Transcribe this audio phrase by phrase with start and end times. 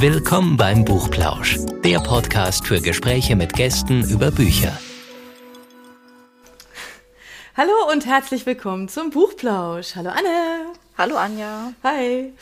[0.00, 4.72] Willkommen beim Buchplausch, der Podcast für Gespräche mit Gästen über Bücher.
[7.54, 9.96] Hallo und herzlich willkommen zum Buchplausch.
[9.96, 10.72] Hallo Anne.
[10.96, 11.74] Hallo Anja.
[11.84, 12.32] Hi.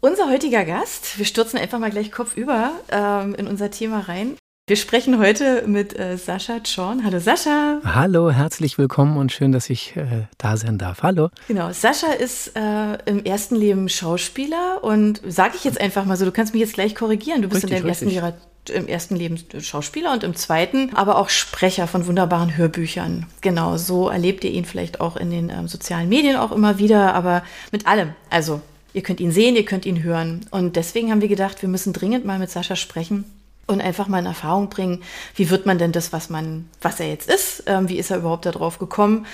[0.00, 4.38] Unser heutiger Gast, wir stürzen einfach mal gleich kopfüber ähm, in unser Thema rein.
[4.72, 7.04] Wir sprechen heute mit äh, Sascha Zorn.
[7.04, 7.82] Hallo Sascha.
[7.84, 11.02] Hallo, herzlich willkommen und schön, dass ich äh, da sein darf.
[11.02, 11.28] Hallo.
[11.46, 16.24] Genau, Sascha ist äh, im ersten Leben Schauspieler und sage ich jetzt einfach mal so,
[16.24, 17.42] du kannst mich jetzt gleich korrigieren.
[17.42, 18.32] Du bist richtig, in deinem ersten Lehrer
[18.72, 23.26] im ersten Leben Schauspieler und im zweiten aber auch Sprecher von wunderbaren Hörbüchern.
[23.42, 27.12] Genau, so erlebt ihr ihn vielleicht auch in den ähm, sozialen Medien auch immer wieder,
[27.12, 28.14] aber mit allem.
[28.30, 28.62] Also,
[28.94, 30.46] ihr könnt ihn sehen, ihr könnt ihn hören.
[30.50, 33.26] Und deswegen haben wir gedacht, wir müssen dringend mal mit Sascha sprechen
[33.66, 35.02] und einfach mal in Erfahrung bringen,
[35.34, 38.18] wie wird man denn das, was man, was er jetzt ist, ähm, wie ist er
[38.18, 39.26] überhaupt darauf gekommen,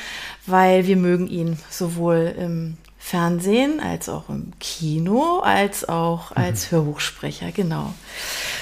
[0.46, 2.76] weil wir mögen ihn sowohl im
[3.08, 6.76] Fernsehen als auch im Kino, als auch als mhm.
[6.76, 7.94] Hörbuchsprecher, genau.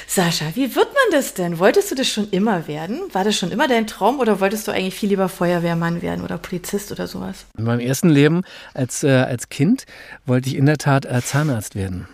[0.06, 1.58] Sascha, wie wird man das denn?
[1.58, 3.00] Wolltest du das schon immer werden?
[3.12, 6.38] War das schon immer dein Traum oder wolltest du eigentlich viel lieber Feuerwehrmann werden oder
[6.38, 7.46] Polizist oder sowas?
[7.58, 9.84] In meinem ersten Leben als, äh, als Kind
[10.26, 12.06] wollte ich in der Tat äh, Zahnarzt werden.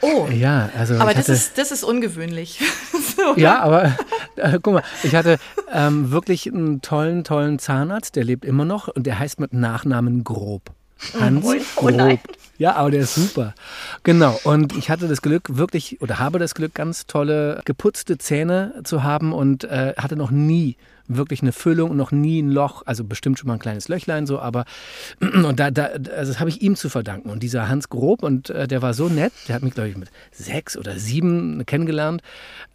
[0.00, 2.60] Oh, ja, also aber das, hatte, ist, das ist ungewöhnlich.
[3.16, 3.96] so, ja, aber
[4.36, 5.38] äh, guck mal, ich hatte
[5.72, 10.24] ähm, wirklich einen tollen, tollen Zahnarzt, der lebt immer noch und der heißt mit Nachnamen
[10.24, 10.70] Grob.
[11.18, 12.18] Hans oh, oh Grob.
[12.58, 13.54] Ja, aber der ist super.
[14.02, 14.38] Genau.
[14.44, 19.02] Und ich hatte das Glück, wirklich, oder habe das Glück, ganz tolle, geputzte Zähne zu
[19.02, 20.76] haben und äh, hatte noch nie
[21.16, 24.38] wirklich eine Füllung noch nie ein Loch, also bestimmt schon mal ein kleines Löchlein so,
[24.38, 24.64] aber
[25.20, 27.30] und da, da also das habe ich ihm zu verdanken.
[27.30, 29.96] Und dieser Hans Grob, und äh, der war so nett, der hat mich, glaube ich,
[29.96, 32.22] mit sechs oder sieben kennengelernt,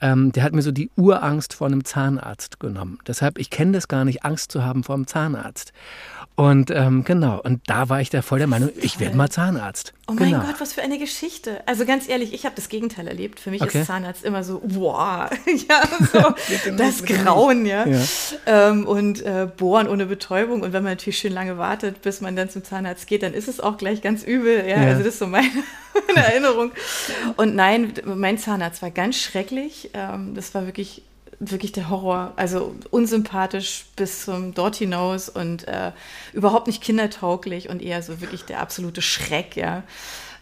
[0.01, 2.99] ähm, der hat mir so die Urangst vor einem Zahnarzt genommen.
[3.07, 5.73] Deshalb, ich kenne das gar nicht, Angst zu haben vor einem Zahnarzt.
[6.37, 9.93] Und ähm, genau, und da war ich da voll der Meinung, ich werde mal Zahnarzt.
[10.07, 10.43] Oh mein genau.
[10.43, 11.65] Gott, was für eine Geschichte.
[11.65, 13.39] Also ganz ehrlich, ich habe das Gegenteil erlebt.
[13.39, 13.79] Für mich okay.
[13.79, 15.29] ist Zahnarzt immer so, wow,
[15.69, 17.87] ja, so das Grauen, ja.
[17.87, 18.01] ja.
[18.45, 20.61] Ähm, und äh, Bohren ohne Betäubung.
[20.61, 23.47] Und wenn man natürlich schön lange wartet, bis man dann zum Zahnarzt geht, dann ist
[23.47, 24.67] es auch gleich ganz übel.
[24.67, 24.87] Ja, ja.
[24.89, 25.47] also das ist so meine,
[26.07, 26.71] meine Erinnerung.
[27.37, 29.91] Und nein, mein Zahnarzt war ganz schrecklich.
[29.93, 31.01] Ähm, das war wirklich
[31.39, 32.33] wirklich der Horror.
[32.35, 35.91] Also unsympathisch bis zum dort hinaus und äh,
[36.33, 39.83] überhaupt nicht kindertauglich und eher so wirklich der absolute Schreck, ja.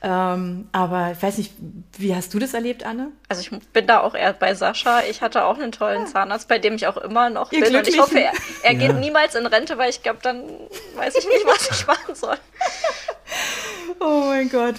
[0.05, 1.53] Ähm, aber ich weiß nicht,
[1.97, 3.13] wie hast du das erlebt, Anne?
[3.29, 5.01] Also ich bin da auch eher bei Sascha.
[5.09, 7.73] Ich hatte auch einen tollen Zahnarzt, bei dem ich auch immer noch Ihr bin.
[7.73, 8.33] Und ich hoffe, er,
[8.63, 8.79] er ja.
[8.79, 10.43] geht niemals in Rente, weil ich glaube, dann
[10.95, 12.35] weiß ich nicht, was ich machen soll.
[14.01, 14.75] oh mein Gott.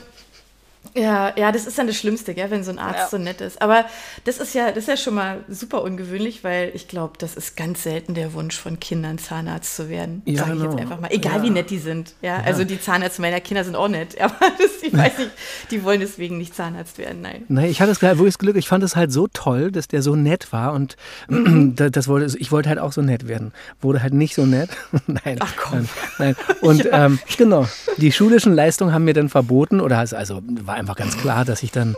[0.94, 3.08] Ja, ja, das ist dann das Schlimmste, gell, wenn so ein Arzt ja.
[3.08, 3.60] so nett ist.
[3.60, 3.84] Aber
[4.24, 7.56] das ist ja, das ist ja schon mal super ungewöhnlich, weil ich glaube, das ist
[7.56, 10.22] ganz selten der Wunsch von Kindern, Zahnarzt zu werden.
[10.24, 10.70] Ja, Sag ich genau.
[10.70, 11.10] jetzt einfach mal.
[11.10, 11.42] Egal ja.
[11.42, 12.14] wie nett die sind.
[12.22, 12.44] Ja, ja.
[12.44, 14.20] also die Zahnärzte meiner Kinder sind auch nett.
[14.20, 15.30] Aber das, ich weiß nicht,
[15.70, 17.22] die wollen deswegen nicht Zahnarzt werden.
[17.22, 17.44] Nein.
[17.48, 18.56] Nein, ich hatte das wirklich Glück.
[18.56, 20.96] Ich fand es halt so toll, dass der so nett war und
[21.28, 23.52] das wollte, ich wollte halt auch so nett werden.
[23.80, 24.70] Wurde halt nicht so nett.
[25.06, 25.38] nein.
[25.40, 25.88] Ach komm.
[26.18, 26.36] Nein.
[26.60, 27.66] Und ähm, genau,
[27.96, 31.70] die schulischen Leistungen haben mir dann verboten oder also war einfach ganz klar, dass ich
[31.70, 31.96] dann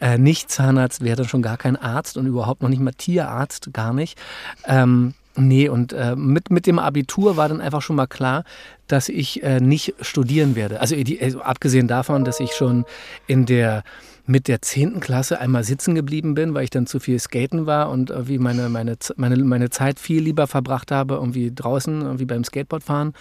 [0.00, 3.92] äh, nicht Zahnarzt werde, schon gar kein Arzt und überhaupt noch nicht mal Tierarzt, gar
[3.92, 4.18] nicht.
[4.66, 8.44] Ähm, Nee, und äh, mit, mit dem Abitur war dann einfach schon mal klar,
[8.86, 10.80] dass ich äh, nicht studieren werde.
[10.80, 12.84] Also, die, also, abgesehen davon, dass ich schon
[13.26, 13.82] in der
[14.26, 15.00] mit der 10.
[15.00, 18.68] Klasse einmal sitzen geblieben bin, weil ich dann zu viel skaten war und irgendwie meine,
[18.68, 23.14] meine, meine, meine Zeit viel lieber verbracht habe, irgendwie draußen, irgendwie beim Skateboardfahren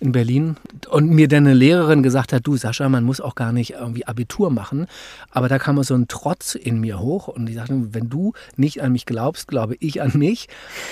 [0.00, 0.56] in Berlin
[0.88, 4.06] und mir dann eine Lehrerin gesagt hat, du Sascha, man muss auch gar nicht irgendwie
[4.06, 4.86] Abitur machen.
[5.30, 8.82] Aber da kam so ein Trotz in mir hoch und ich sagte, wenn du nicht
[8.82, 10.48] an mich glaubst, glaube ich an mich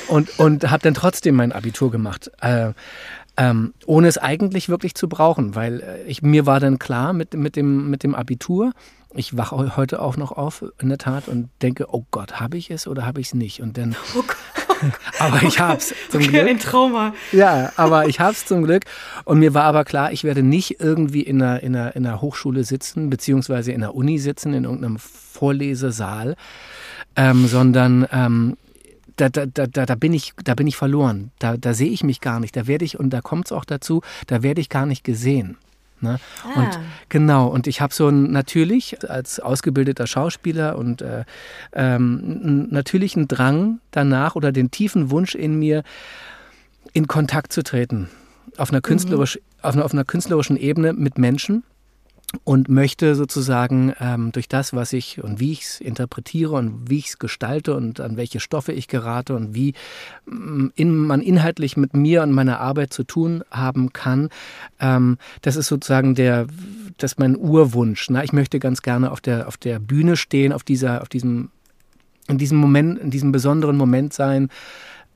[0.09, 2.31] und, und habe dann trotzdem mein Abitur gemacht.
[2.41, 2.73] Äh,
[3.37, 7.35] ähm, ohne es eigentlich wirklich zu brauchen, weil äh, ich, mir war dann klar mit,
[7.35, 8.73] mit, dem, mit dem Abitur,
[9.17, 12.71] ich wache heute auch noch auf, in der Tat, und denke, oh Gott, habe ich
[12.71, 13.61] es oder habe ich es nicht?
[13.61, 14.23] Und dann, oh
[15.19, 16.49] aber ich habe es zum okay, Glück.
[16.49, 17.15] Ein Trauma.
[17.33, 18.85] Ja, aber ich habe es zum Glück.
[19.25, 22.21] Und mir war aber klar, ich werde nicht irgendwie in einer, in, einer, in einer
[22.21, 26.37] Hochschule sitzen, beziehungsweise in einer Uni sitzen, in irgendeinem Vorlesesaal,
[27.17, 28.57] ähm, sondern ähm,
[29.17, 31.31] da, da, da, da bin ich, da bin ich verloren.
[31.39, 32.55] Da, da sehe ich mich gar nicht.
[32.57, 35.57] Da werde ich, und da kommt es auch dazu, da werde ich gar nicht gesehen.
[36.01, 36.19] Ne?
[36.45, 36.61] Ah.
[36.61, 36.79] Und
[37.09, 41.25] genau, und ich habe so ein, natürlich als ausgebildeter Schauspieler und äh,
[41.73, 45.83] ähm, natürlich einen Drang danach oder den tiefen Wunsch in mir,
[46.93, 48.09] in Kontakt zu treten.
[48.57, 49.43] Auf einer, künstlerisch, mhm.
[49.63, 51.65] auf einer, auf einer künstlerischen Ebene mit Menschen
[52.45, 56.99] und möchte sozusagen ähm, durch das, was ich und wie ich es interpretiere und wie
[56.99, 59.75] ich es gestalte und an welche Stoffe ich gerate und wie
[60.27, 64.29] mm, in, man inhaltlich mit mir und meiner Arbeit zu tun haben kann,
[64.81, 66.47] ähm, das ist sozusagen der,
[66.99, 68.11] das ist mein Urwunsch.
[68.11, 68.25] Ne?
[68.25, 71.51] Ich möchte ganz gerne auf der, auf der Bühne stehen, auf dieser, auf diesem,
[72.27, 74.49] in diesem Moment, in diesem besonderen Moment sein,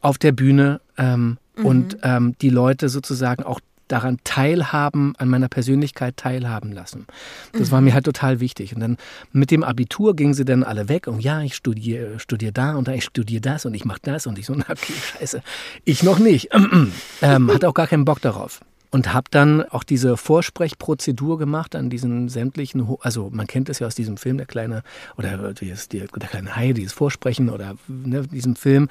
[0.01, 1.67] auf der Bühne ähm, mhm.
[1.67, 3.61] und ähm, die Leute sozusagen auch
[3.92, 7.06] daran teilhaben, an meiner Persönlichkeit teilhaben lassen.
[7.52, 8.75] Das war mir halt total wichtig.
[8.75, 8.96] Und dann
[9.32, 12.88] mit dem Abitur gingen sie dann alle weg und ja, ich studiere studier da und
[12.88, 15.42] da, ich studiere das und ich mache das und ich so, okay, scheiße,
[15.84, 16.50] ich noch nicht.
[17.22, 18.60] ähm, hatte auch gar keinen Bock darauf
[18.90, 23.87] und habe dann auch diese Vorsprechprozedur gemacht an diesen sämtlichen, also man kennt es ja
[23.87, 24.82] aus diesem Film, der kleine,
[25.16, 28.88] oder dieses, der kleine Hai, dieses Vorsprechen oder ne, diesem Film.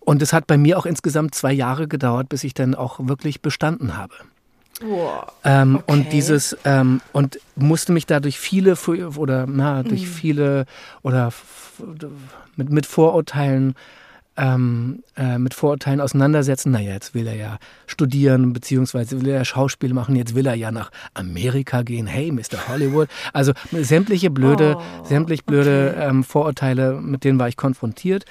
[0.00, 3.42] Und es hat bei mir auch insgesamt zwei Jahre gedauert, bis ich dann auch wirklich
[3.42, 4.14] bestanden habe.
[4.80, 5.26] Wow.
[5.44, 5.92] Ähm, okay.
[5.92, 8.76] Und dieses ähm, und musste mich dadurch viele
[9.16, 10.06] oder na durch mhm.
[10.06, 10.66] viele
[11.02, 11.32] oder
[12.56, 13.74] mit, mit Vorurteilen
[14.36, 16.72] ähm, äh, mit Vorurteilen auseinandersetzen.
[16.72, 20.54] Naja, jetzt will er ja studieren, beziehungsweise will er ja Schauspiel machen, jetzt will er
[20.54, 22.06] ja nach Amerika gehen.
[22.06, 22.68] Hey, Mr.
[22.68, 23.08] Hollywood.
[23.32, 26.08] Also sämtliche blöde, oh, sämtlich blöde okay.
[26.08, 28.24] ähm, Vorurteile, mit denen war ich konfrontiert,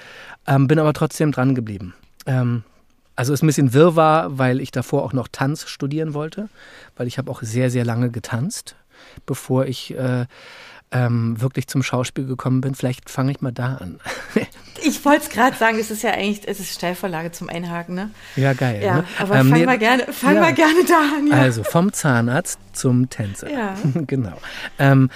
[0.47, 1.93] ähm, bin aber trotzdem dran geblieben.
[2.25, 2.63] Ähm,
[3.15, 6.47] also ist ein bisschen Wirrwarr, weil ich davor auch noch Tanz studieren wollte,
[6.95, 8.77] weil ich habe auch sehr, sehr lange getanzt,
[9.25, 10.25] bevor ich äh,
[10.91, 12.75] ähm, wirklich zum Schauspiel gekommen bin.
[12.75, 13.99] Vielleicht fange ich mal da an.
[14.83, 18.11] ich wollte es gerade sagen, es ist ja eigentlich, es ist Steilvorlage zum Einhaken, ne?
[18.35, 18.81] Ja, geil.
[18.83, 19.03] Ja, ne?
[19.17, 20.41] aber ähm, fang, nee, mal gerne, fang ja.
[20.41, 21.27] mal gerne da an.
[21.27, 21.33] Ja.
[21.33, 23.51] Also vom Zahnarzt zum Tänzer.
[23.51, 23.75] Ja.
[24.07, 24.37] genau.
[24.77, 25.09] Ähm,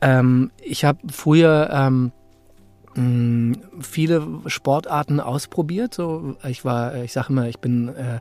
[0.00, 2.12] ähm, ich habe früher ähm,
[2.94, 5.94] mm, viele Sportarten ausprobiert.
[5.94, 8.20] So, ich war, ich sage immer, ich bin äh,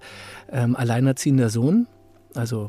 [0.51, 1.88] ähm, alleinerziehender Sohn
[2.36, 2.68] also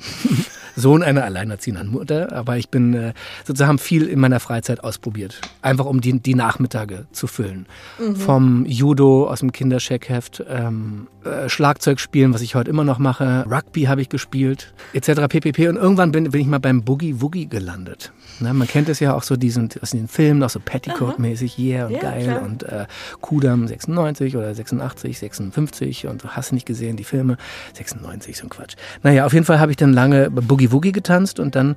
[0.77, 3.13] Sohn einer alleinerziehenden Mutter, aber ich bin äh,
[3.45, 7.67] sozusagen viel in meiner Freizeit ausprobiert, einfach um die, die Nachmittage zu füllen.
[7.99, 8.17] Mhm.
[8.17, 13.45] Vom Judo aus dem Kinderscheckheft, ähm, äh, Schlagzeug spielen, was ich heute immer noch mache,
[13.51, 15.29] Rugby habe ich gespielt, etc.
[15.29, 15.69] ppp.
[15.69, 18.13] Und irgendwann bin, bin ich mal beim Boogie Woogie gelandet.
[18.41, 21.87] Ne, man kennt es ja auch so diesen, aus den Filmen, auch so Petticoat-mäßig, yeah
[21.87, 22.43] und ja, geil klar.
[22.43, 22.87] und äh,
[23.21, 27.37] Kudam 96 oder 86, 56 und du hast nicht gesehen, die Filme
[27.75, 28.77] 96, so ein Quatsch.
[29.03, 31.77] Naja, auf jeden Fall habe ich dann lange Boogie Woogie getanzt und dann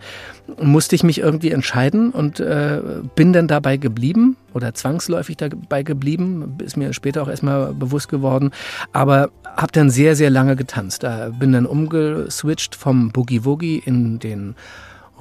[0.61, 2.81] musste ich mich irgendwie entscheiden und äh,
[3.15, 8.51] bin dann dabei geblieben oder zwangsläufig dabei geblieben, ist mir später auch erstmal bewusst geworden,
[8.91, 11.03] aber habe dann sehr, sehr lange getanzt.
[11.03, 14.55] Da bin dann umgeswitcht vom Boogie Woogie in den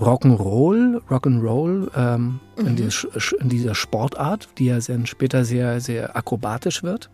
[0.01, 2.67] Rock'n'Roll, Rock'n'Roll ähm, mhm.
[2.67, 3.09] in, dieser,
[3.41, 7.11] in, dieser Sportart, die ja dann später sehr, sehr akrobatisch wird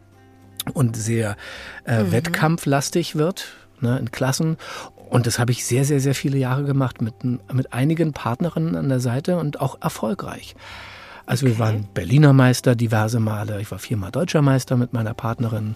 [0.75, 1.36] und sehr
[1.84, 2.12] äh, mhm.
[2.12, 3.48] wettkampflastig wird
[3.80, 4.56] ne, in Klassen.
[5.10, 8.88] Und das habe ich sehr, sehr, sehr viele Jahre gemacht mit, mit einigen Partnerinnen an
[8.88, 10.54] der Seite und auch erfolgreich.
[11.28, 11.54] Also okay.
[11.54, 13.60] wir waren Berliner Meister diverse Male.
[13.60, 15.75] Ich war viermal deutscher Meister mit meiner Partnerin.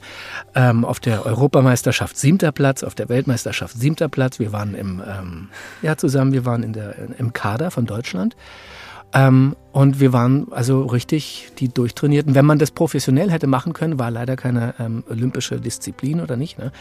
[0.55, 4.39] Ähm, auf der Europameisterschaft siebter Platz, auf der Weltmeisterschaft siebter Platz.
[4.39, 5.49] Wir waren im, ähm,
[5.83, 8.35] ja zusammen, wir waren in der, im Kader von Deutschland.
[9.13, 12.35] Ähm, und wir waren also richtig die Durchtrainierten.
[12.35, 16.59] Wenn man das professionell hätte machen können, war leider keine ähm, olympische Disziplin oder nicht.
[16.59, 16.73] Ne?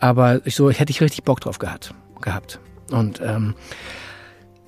[0.00, 1.94] Aber ich, so hätte ich richtig Bock drauf gehabt.
[2.20, 2.58] gehabt.
[2.90, 3.54] Und ähm,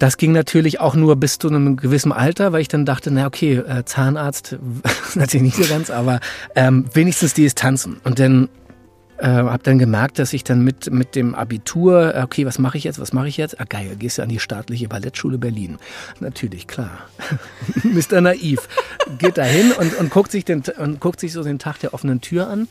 [0.03, 3.25] das ging natürlich auch nur bis zu einem gewissen Alter, weil ich dann dachte, na
[3.25, 4.59] okay, äh, Zahnarzt,
[5.15, 6.19] natürlich nicht so ganz, aber
[6.57, 8.01] ähm, wenigstens die ist tanzen.
[8.03, 8.49] Und dann
[9.19, 12.79] äh, habe dann gemerkt, dass ich dann mit, mit dem Abitur, äh, okay, was mache
[12.79, 13.61] ich jetzt, was mache ich jetzt?
[13.61, 15.79] Ah geil, gehst du an die staatliche Ballettschule Berlin.
[16.19, 17.07] Natürlich, klar.
[17.85, 18.21] Mr.
[18.23, 18.69] Naiv.
[19.19, 22.21] Geht da hin und, und, guckt sich und guckt sich so den Tag der offenen
[22.21, 22.67] Tür an.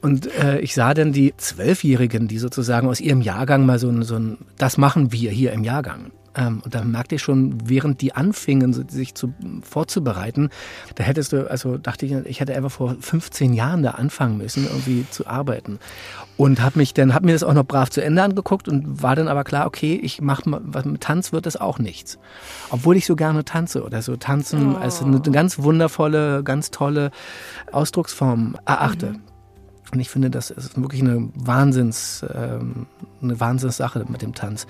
[0.00, 4.02] Und äh, ich sah dann die Zwölfjährigen, die sozusagen aus ihrem Jahrgang mal so ein,
[4.02, 6.10] so ein, das machen wir hier im Jahrgang.
[6.36, 10.50] Ähm, und da merkte ich schon, während die anfingen, sich zu, vorzubereiten,
[10.94, 14.64] da hättest du, also dachte ich, ich hätte einfach vor 15 Jahren da anfangen müssen,
[14.64, 15.78] irgendwie zu arbeiten.
[16.36, 19.14] Und habe mich dann, habe mir das auch noch brav zu Ende angeguckt und war
[19.14, 22.18] dann aber klar, okay, ich mache was mit Tanz wird das auch nichts.
[22.70, 24.78] Obwohl ich so gerne tanze oder so tanzen oh.
[24.78, 27.10] als eine ganz wundervolle, ganz tolle
[27.70, 29.12] Ausdrucksform erachte.
[29.12, 29.20] Mhm.
[29.92, 32.86] Und ich finde, das ist wirklich eine Wahnsinns, ähm,
[33.22, 34.66] eine Wahnsinnssache mit dem Tanz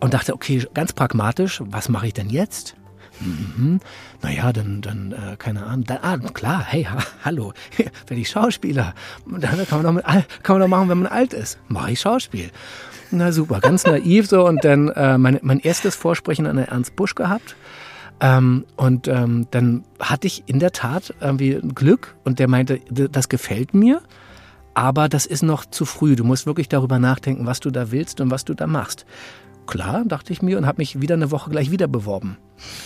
[0.00, 2.74] und dachte, okay, ganz pragmatisch, was mache ich denn jetzt?
[3.20, 3.80] Mhm.
[4.22, 5.84] Naja, dann, dann äh, keine Ahnung.
[5.84, 8.94] Dann, ah, klar, hey, ha, hallo, werde ich Schauspieler.
[9.26, 10.04] Dann kann man, doch mit,
[10.42, 11.58] kann man doch machen, wenn man alt ist.
[11.68, 12.50] Mache ich Schauspiel.
[13.10, 14.46] Na super, ganz naiv so.
[14.46, 17.56] Und dann äh, mein, mein erstes Vorsprechen an Ernst Busch gehabt.
[18.20, 23.28] Ähm, und ähm, dann hatte ich in der Tat irgendwie Glück und der meinte, das
[23.28, 24.02] gefällt mir,
[24.74, 26.16] aber das ist noch zu früh.
[26.16, 29.06] Du musst wirklich darüber nachdenken, was du da willst und was du da machst.
[29.68, 32.36] Klar, dachte ich mir und habe mich wieder eine Woche gleich wieder beworben.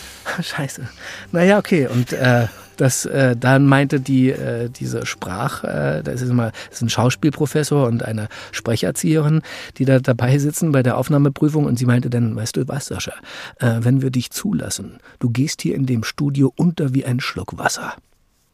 [0.41, 0.87] Scheiße.
[1.31, 1.87] Naja, okay.
[1.87, 2.47] Und äh,
[2.77, 7.87] das, äh, dann meinte die, äh, diese Sprach, äh, das ist immer ist ein Schauspielprofessor
[7.87, 9.41] und eine Sprecherzieherin,
[9.77, 13.13] die da dabei sitzen bei der Aufnahmeprüfung und sie meinte dann, weißt du was, Sascha,
[13.59, 17.57] äh, wenn wir dich zulassen, du gehst hier in dem Studio unter wie ein Schluck
[17.57, 17.93] Wasser.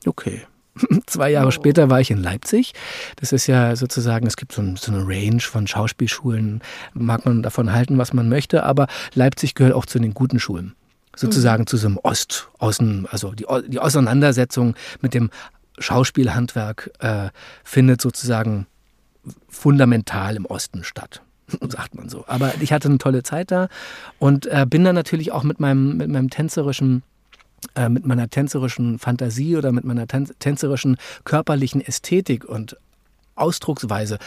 [0.05, 0.41] Okay.
[1.05, 1.51] Zwei Jahre oh.
[1.51, 2.73] später war ich in Leipzig.
[3.17, 6.61] Das ist ja sozusagen, es gibt so, ein, so, eine Range von Schauspielschulen,
[6.93, 10.75] mag man davon halten, was man möchte, aber Leipzig gehört auch zu den guten Schulen
[11.15, 11.67] sozusagen mhm.
[11.67, 15.31] zu so einem Ost-Außen, also die, die Auseinandersetzung mit dem
[15.77, 17.29] Schauspielhandwerk äh,
[17.63, 18.67] findet sozusagen
[19.49, 21.21] fundamental im Osten statt
[21.67, 22.25] sagt man so.
[22.27, 23.69] Aber ich hatte eine tolle Zeit da
[24.17, 27.03] und äh, bin dann natürlich auch mit meinem, mit meinem tänzerischen
[27.79, 32.75] äh, mit meiner tänzerischen Fantasie oder mit meiner tänzerischen körperlichen Ästhetik und
[33.35, 34.19] Ausdrucksweise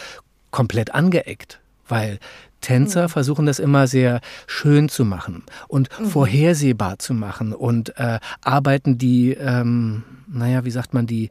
[0.49, 2.17] komplett angeeckt, weil
[2.61, 3.09] Tänzer mhm.
[3.09, 6.05] versuchen das immer sehr schön zu machen und mhm.
[6.07, 11.29] vorhersehbar zu machen und äh, arbeiten die, ähm, naja, wie sagt man, die,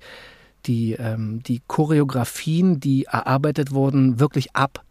[0.67, 4.85] die, ähm, die Choreografien, die erarbeitet wurden, wirklich ab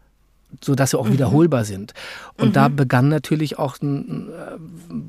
[0.60, 1.14] so dass sie auch mhm.
[1.14, 1.94] wiederholbar sind.
[2.36, 2.52] Und mhm.
[2.52, 4.04] da begann natürlich auch, äh,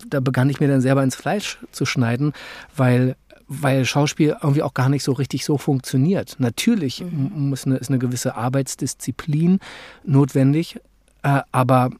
[0.07, 2.33] da begann ich mir dann selber ins Fleisch zu schneiden,
[2.75, 3.15] weil
[3.47, 6.37] weil Schauspiel irgendwie auch gar nicht so richtig so funktioniert.
[6.39, 7.49] Natürlich mhm.
[7.49, 9.59] muss eine, ist eine gewisse Arbeitsdisziplin
[10.03, 10.79] notwendig,
[11.23, 11.91] äh, aber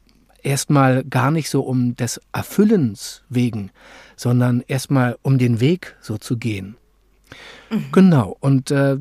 [0.42, 3.70] erstmal gar nicht so um des Erfüllens wegen,
[4.16, 6.76] sondern erstmal um den Weg so zu gehen.
[7.70, 7.86] Mhm.
[7.92, 8.36] Genau.
[8.40, 8.98] Und äh,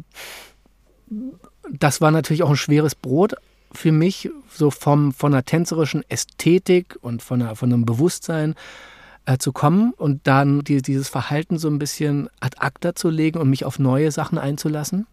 [1.72, 3.36] das war natürlich auch ein schweres Brot
[3.74, 8.56] für mich, so vom, von einer tänzerischen Ästhetik und von, einer, von einem Bewusstsein
[9.26, 13.40] äh, zu kommen und dann die, dieses Verhalten so ein bisschen ad acta zu legen
[13.40, 15.08] und mich auf neue Sachen einzulassen.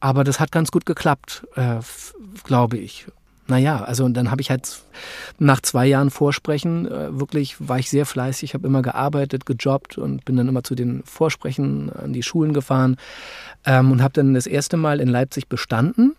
[0.00, 1.78] Aber das hat ganz gut geklappt, äh,
[2.44, 3.06] glaube ich
[3.48, 4.82] naja, also und dann habe ich halt
[5.38, 10.24] nach zwei Jahren Vorsprechen äh, wirklich war ich sehr fleißig, habe immer gearbeitet, gejobbt und
[10.24, 12.96] bin dann immer zu den Vorsprechen an die Schulen gefahren
[13.64, 16.16] ähm, und habe dann das erste Mal in Leipzig bestanden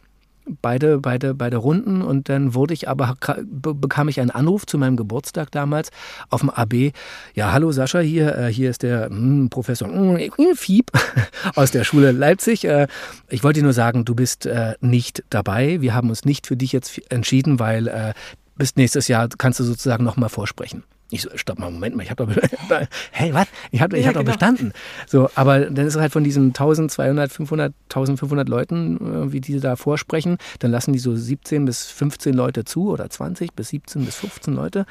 [0.61, 4.97] beide, beide, beide Runden und dann wurde ich aber, bekam ich einen Anruf zu meinem
[4.97, 5.89] Geburtstag damals
[6.29, 6.91] auf dem AB.
[7.33, 10.91] Ja, hallo Sascha, hier, äh, hier ist der mm, Professor mm, Fieb
[11.55, 12.65] aus der Schule Leipzig.
[12.65, 12.87] Äh,
[13.29, 15.81] ich wollte dir nur sagen, du bist äh, nicht dabei.
[15.81, 18.13] Wir haben uns nicht für dich jetzt entschieden, weil äh,
[18.55, 20.83] bis nächstes Jahr kannst du sozusagen nochmal vorsprechen.
[21.09, 22.35] Ich so, stopp mal, Moment mal, ich habe doch,
[23.11, 23.47] hey, was?
[23.71, 24.25] Ich habe ich ja, hab genau.
[24.25, 24.73] doch bestanden.
[25.07, 29.59] So, aber dann ist es halt von diesen 1200, 500, 1500 Leuten, äh, wie die
[29.59, 34.03] da vorsprechen, dann lassen die so 17 bis 15 Leute zu oder 20 bis 17
[34.03, 34.85] bis 15 Leute.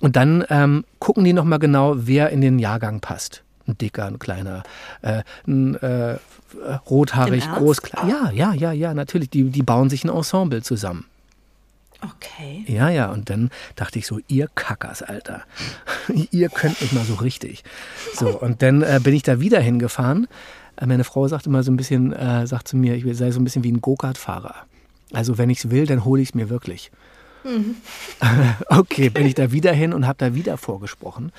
[0.00, 3.44] Und dann ähm, gucken die nochmal genau, wer in den Jahrgang passt.
[3.66, 4.62] Ein dicker, ein kleiner,
[5.02, 6.16] äh, ein äh,
[6.88, 8.08] rothaarig, groß, klein.
[8.08, 9.28] Ja, ja, ja, ja, natürlich.
[9.28, 11.04] Die, die bauen sich ein Ensemble zusammen.
[12.02, 12.64] Okay.
[12.66, 15.42] Ja, ja, und dann dachte ich so, ihr Kackers, Alter.
[16.30, 17.62] ihr könnt nicht mal so richtig.
[18.14, 20.26] So, und dann äh, bin ich da wieder hingefahren.
[20.76, 23.40] Äh, meine Frau sagt immer so ein bisschen, äh, sagt zu mir, ich sei so
[23.40, 24.54] ein bisschen wie ein Go-Kart-Fahrer.
[25.12, 26.90] Also wenn ich es will, dann hole ich es mir wirklich.
[27.44, 27.76] Mhm.
[28.68, 31.32] okay, bin ich da wieder hin und habe da wieder vorgesprochen.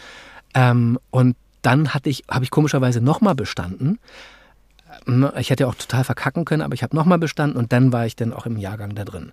[0.53, 3.99] Ähm, und dann hatte ich, habe ich komischerweise nochmal bestanden.
[5.37, 8.15] Ich hätte auch total verkacken können, aber ich habe nochmal bestanden und dann war ich
[8.15, 9.31] dann auch im Jahrgang da drin.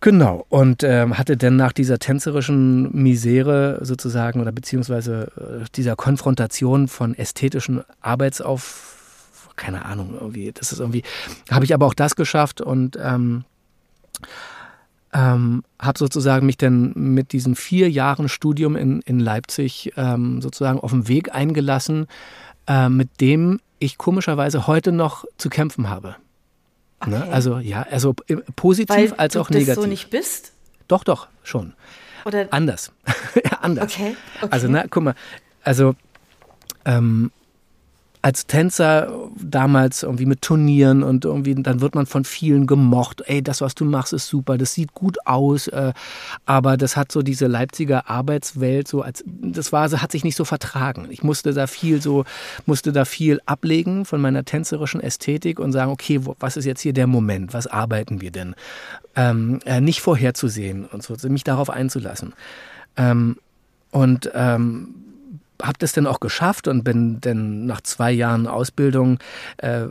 [0.00, 0.46] Genau.
[0.48, 7.14] Und ähm, hatte dann nach dieser tänzerischen Misere sozusagen oder beziehungsweise äh, dieser Konfrontation von
[7.14, 8.96] ästhetischen Arbeitsauf
[9.56, 11.02] keine Ahnung, irgendwie, das ist irgendwie,
[11.50, 13.44] habe ich aber auch das geschafft und ähm,
[15.12, 20.78] ähm, habe sozusagen mich dann mit diesem vier Jahren Studium in, in Leipzig ähm, sozusagen
[20.78, 22.06] auf den Weg eingelassen,
[22.66, 26.16] äh, mit dem ich komischerweise heute noch zu kämpfen habe.
[27.06, 27.16] Ne?
[27.16, 27.26] Okay.
[27.26, 27.32] Ne?
[27.32, 28.14] Also ja, also
[28.56, 29.68] positiv Weil als auch negativ.
[29.68, 30.52] Weil du so nicht bist?
[30.88, 31.74] Doch, doch, schon.
[32.24, 32.92] Oder anders.
[33.44, 33.92] ja, anders.
[33.92, 34.48] Okay, okay.
[34.50, 35.14] Also na, guck mal,
[35.62, 35.94] also
[36.84, 37.30] ähm,
[38.22, 43.22] als Tänzer damals irgendwie mit Turnieren und irgendwie, dann wird man von vielen gemocht.
[43.26, 45.68] Ey, das, was du machst, ist super, das sieht gut aus.
[45.68, 45.92] Äh,
[46.44, 50.44] aber das hat so diese Leipziger Arbeitswelt so als, das war, hat sich nicht so
[50.44, 51.08] vertragen.
[51.10, 52.24] Ich musste da viel so,
[52.66, 56.92] musste da viel ablegen von meiner tänzerischen Ästhetik und sagen, okay, was ist jetzt hier
[56.92, 57.54] der Moment?
[57.54, 58.54] Was arbeiten wir denn?
[59.14, 62.32] Ähm, äh, nicht vorherzusehen und so, mich darauf einzulassen.
[62.96, 63.36] Ähm,
[63.90, 65.05] und ähm,
[65.62, 69.18] habe das dann auch geschafft und bin dann nach zwei Jahren Ausbildung
[69.58, 69.86] äh,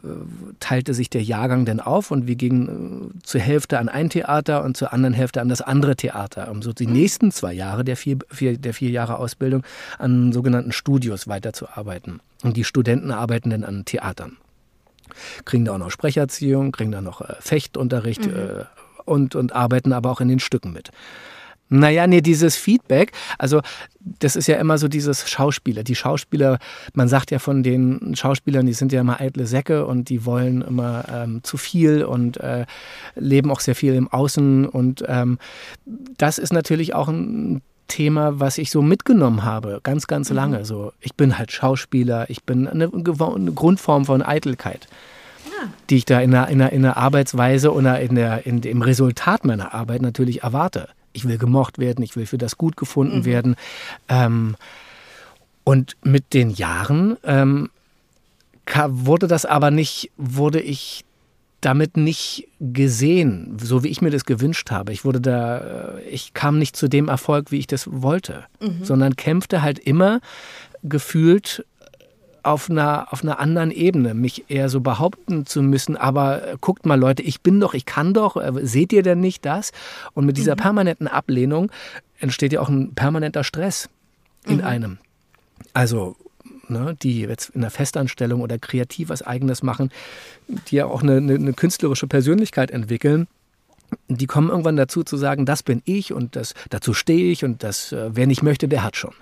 [0.60, 4.63] teilte sich der Jahrgang dann auf und wir gingen äh, zur Hälfte an ein Theater
[4.63, 7.98] und zur anderen Hälfte an das andere Theater, um so die nächsten zwei Jahre der
[7.98, 9.63] vier, vier, der vier Jahre Ausbildung
[9.98, 12.22] an sogenannten Studios weiterzuarbeiten.
[12.43, 14.38] Und die Studenten arbeiten dann an Theatern.
[15.45, 18.34] Kriegen da auch noch Sprecherziehung, kriegen da noch äh, Fechtunterricht mhm.
[18.34, 18.65] äh,
[19.05, 20.91] und, und arbeiten aber auch in den Stücken mit.
[21.69, 23.62] Naja, nee, dieses Feedback, also
[24.19, 25.84] das ist ja immer so dieses Schauspieler.
[25.84, 26.60] Die Schauspieler,
[26.93, 30.62] man sagt ja von den Schauspielern, die sind ja immer eitle Säcke und die wollen
[30.62, 32.65] immer ähm, zu viel und äh,
[33.15, 34.67] leben auch sehr viel im Außen.
[34.67, 35.39] Und ähm,
[36.17, 40.36] das ist natürlich auch ein Thema, was ich so mitgenommen habe, ganz, ganz mhm.
[40.36, 40.65] lange.
[40.65, 44.88] So, ich bin halt Schauspieler, ich bin eine, eine Grundform von Eitelkeit
[45.89, 48.81] die ich da in der, in der, in der Arbeitsweise oder in der, in, im
[48.81, 50.89] Resultat meiner Arbeit natürlich erwarte.
[51.15, 53.25] Ich will gemocht werden, ich will für das gut gefunden mhm.
[53.25, 53.55] werden.
[54.10, 54.55] Ähm,
[55.63, 57.69] und mit den Jahren ähm,
[58.88, 61.05] wurde das aber nicht, wurde ich
[61.62, 64.93] damit nicht gesehen, so wie ich mir das gewünscht habe.
[64.93, 65.57] Ich wurde da,
[65.98, 68.84] äh, ich kam nicht zu dem Erfolg, wie ich das wollte, mhm.
[68.84, 70.19] sondern kämpfte halt immer
[70.84, 71.65] gefühlt
[72.46, 76.86] auf einer, auf einer anderen Ebene, mich eher so behaupten zu müssen, aber äh, guckt
[76.86, 79.72] mal Leute, ich bin doch, ich kann doch, äh, seht ihr denn nicht das?
[80.14, 80.60] Und mit dieser mhm.
[80.60, 81.72] permanenten Ablehnung
[82.20, 83.90] entsteht ja auch ein permanenter Stress
[84.46, 84.64] in mhm.
[84.64, 84.98] einem.
[85.74, 86.16] Also
[86.70, 89.92] ne, die jetzt in der Festanstellung oder kreativ was Eigenes machen,
[90.48, 93.28] die ja auch eine, eine, eine künstlerische Persönlichkeit entwickeln,
[94.08, 97.64] die kommen irgendwann dazu zu sagen, das bin ich und das, dazu stehe ich und
[97.64, 99.14] das, äh, wer nicht möchte, der hat schon.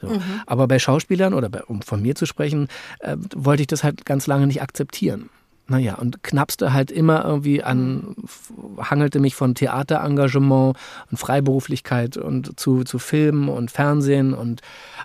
[0.00, 0.08] So.
[0.08, 0.22] Mhm.
[0.46, 2.68] Aber bei Schauspielern oder bei, um von mir zu sprechen,
[3.00, 5.30] äh, wollte ich das halt ganz lange nicht akzeptieren.
[5.68, 8.14] Naja, und knappste halt immer irgendwie an,
[8.78, 10.76] hangelte mich von Theaterengagement
[11.10, 14.60] und Freiberuflichkeit und zu, zu Filmen und Fernsehen und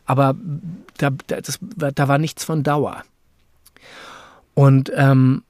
[0.06, 0.36] aber
[0.98, 3.02] da, das, da war nichts von Dauer.
[4.54, 5.44] Und ähm,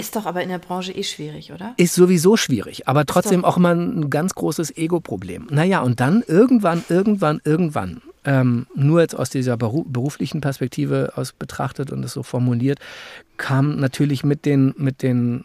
[0.00, 1.74] ist doch aber in der Branche eh schwierig, oder?
[1.76, 5.46] Ist sowieso schwierig, aber trotzdem auch immer ein ganz großes Ego-Problem.
[5.50, 11.90] Naja, und dann irgendwann, irgendwann, irgendwann ähm, nur jetzt aus dieser beruflichen Perspektive aus betrachtet
[11.90, 12.78] und es so formuliert,
[13.36, 15.44] kam natürlich mit den, mit den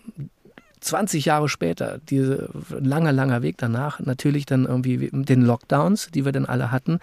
[0.82, 6.26] 20 Jahre später, diese langer, langer Weg danach, natürlich dann irgendwie mit den Lockdowns, die
[6.26, 7.00] wir dann alle hatten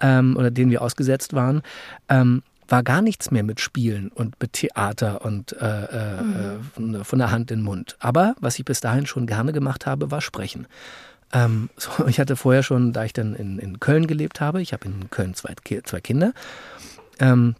[0.00, 1.62] ähm, oder denen wir ausgesetzt waren,
[2.08, 6.22] ähm, war gar nichts mehr mit Spielen und mit Theater und äh, äh,
[6.76, 7.04] mhm.
[7.04, 7.96] von der Hand in den Mund.
[7.98, 10.66] Aber was ich bis dahin schon gerne gemacht habe, war Sprechen.
[11.32, 14.72] Ähm, so, ich hatte vorher schon, da ich dann in, in Köln gelebt habe, ich
[14.72, 15.54] habe in Köln zwei,
[15.84, 16.32] zwei Kinder,
[17.18, 17.54] ähm,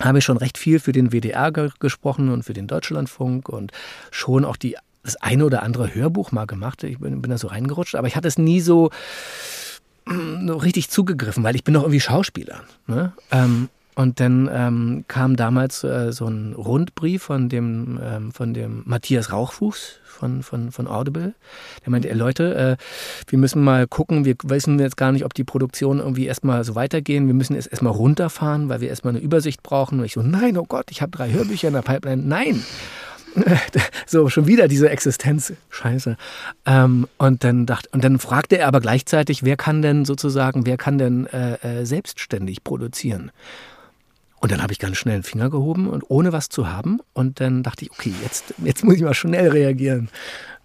[0.00, 3.72] habe ich schon recht viel für den WDR ge gesprochen und für den Deutschlandfunk und
[4.10, 6.82] schon auch die, das eine oder andere Hörbuch mal gemacht.
[6.84, 8.90] Ich bin, bin da so reingerutscht, aber ich hatte es nie so,
[10.06, 12.62] so richtig zugegriffen, weil ich bin doch irgendwie Schauspieler.
[12.86, 13.12] Ne?
[13.30, 18.82] Ähm, und dann ähm, kam damals äh, so ein Rundbrief von dem, ähm, von dem
[18.86, 21.34] Matthias Rauchfuß von, von, von Audible.
[21.84, 25.34] Der meinte, ey, Leute, äh, wir müssen mal gucken, wir wissen jetzt gar nicht, ob
[25.34, 27.26] die Produktionen irgendwie erstmal so weitergehen.
[27.26, 29.98] Wir müssen es erstmal runterfahren, weil wir erstmal eine Übersicht brauchen.
[29.98, 32.22] Und ich so, nein, oh Gott, ich habe drei Hörbücher in der Pipeline.
[32.22, 32.62] Nein!
[34.06, 36.16] so schon wieder diese Existenz, scheiße.
[36.66, 40.76] Ähm, und dann dachte, und dann fragte er aber gleichzeitig, wer kann denn sozusagen, wer
[40.76, 43.32] kann denn äh, äh, selbstständig produzieren?
[44.42, 46.98] Und dann habe ich ganz schnell den Finger gehoben und ohne was zu haben.
[47.12, 50.08] Und dann dachte ich, okay, jetzt, jetzt muss ich mal schnell reagieren.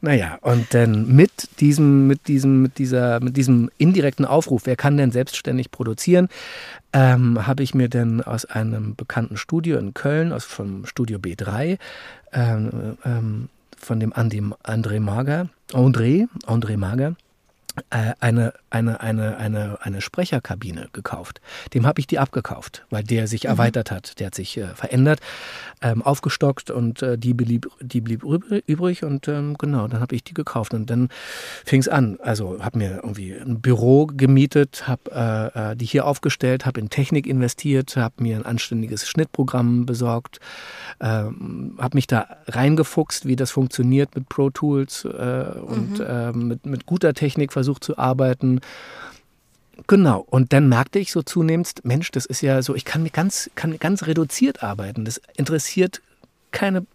[0.01, 4.97] Naja, und dann mit diesem, mit diesem, mit dieser, mit diesem indirekten Aufruf, wer kann
[4.97, 6.27] denn selbstständig produzieren,
[6.91, 11.77] ähm, habe ich mir dann aus einem bekannten Studio in Köln, aus vom Studio B3,
[12.33, 17.15] ähm, ähm, von dem André Mager, André, André Mager,
[17.89, 21.41] eine, eine, eine, eine, eine Sprecherkabine gekauft.
[21.73, 23.51] Dem habe ich die abgekauft, weil der sich mhm.
[23.51, 24.19] erweitert hat.
[24.19, 25.19] Der hat sich äh, verändert,
[25.81, 30.23] ähm, aufgestockt und äh, die, blieb, die blieb übrig und ähm, genau, dann habe ich
[30.23, 30.73] die gekauft.
[30.73, 31.09] Und dann
[31.65, 32.17] fing es an.
[32.21, 35.11] Also habe mir irgendwie ein Büro gemietet, habe
[35.55, 40.39] äh, äh, die hier aufgestellt, habe in Technik investiert, habe mir ein anständiges Schnittprogramm besorgt,
[40.99, 45.09] ähm, habe mich da reingefuchst, wie das funktioniert mit Pro Tools äh,
[45.61, 46.47] und mhm.
[46.47, 48.61] mit, mit guter Technik versucht versucht zu arbeiten.
[49.87, 50.25] Genau.
[50.29, 53.77] Und dann merkte ich so zunehmend, Mensch, das ist ja so, ich kann ganz, kann
[53.77, 55.05] ganz reduziert arbeiten.
[55.05, 56.01] Das interessiert
[56.51, 56.85] keine,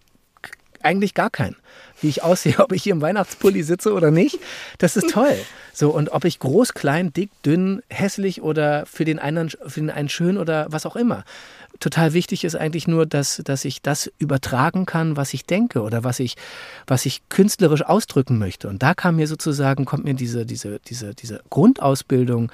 [0.83, 1.57] eigentlich gar keinen.
[2.01, 4.39] Wie ich aussehe, ob ich hier im Weihnachtspulli sitze oder nicht.
[4.79, 5.37] Das ist toll.
[5.75, 9.91] So, und ob ich groß, klein, dick, dünn, hässlich oder für den einen, für den
[9.91, 11.25] einen schön oder was auch immer
[11.81, 16.05] total wichtig ist eigentlich nur, dass, dass ich das übertragen kann, was ich denke oder
[16.05, 16.37] was ich,
[16.87, 18.69] was ich künstlerisch ausdrücken möchte.
[18.69, 22.53] Und da kam mir sozusagen, kommt mir diese, diese, diese, diese Grundausbildung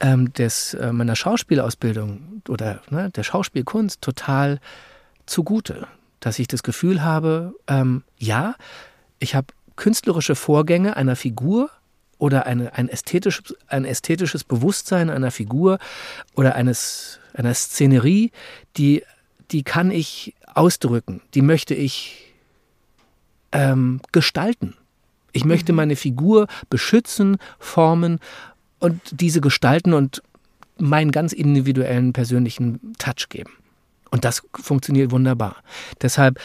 [0.00, 4.60] ähm, des, äh, meiner Schauspielausbildung oder ne, der Schauspielkunst total
[5.26, 5.86] zugute.
[6.20, 8.54] Dass ich das Gefühl habe, ähm, ja,
[9.18, 11.70] ich habe künstlerische Vorgänge einer Figur
[12.22, 15.80] oder eine, ein, ästhetisches, ein ästhetisches Bewusstsein einer Figur
[16.36, 18.30] oder eines einer Szenerie,
[18.76, 19.02] die,
[19.50, 22.32] die kann ich ausdrücken, die möchte ich
[23.50, 24.76] ähm, gestalten.
[25.32, 25.76] Ich möchte mhm.
[25.78, 28.20] meine Figur beschützen, formen
[28.78, 30.22] und diese gestalten und
[30.78, 33.50] meinen ganz individuellen persönlichen Touch geben.
[34.12, 35.56] Und das funktioniert wunderbar.
[36.00, 36.38] Deshalb,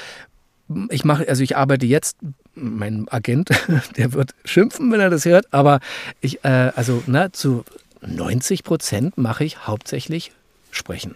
[0.89, 2.17] ich mache, also ich arbeite jetzt,
[2.57, 3.49] mein Agent,
[3.97, 5.79] der wird schimpfen, wenn er das hört, aber
[6.21, 7.63] ich, äh, also na, zu
[8.01, 10.31] 90 Prozent mache ich hauptsächlich
[10.71, 11.15] Sprechen.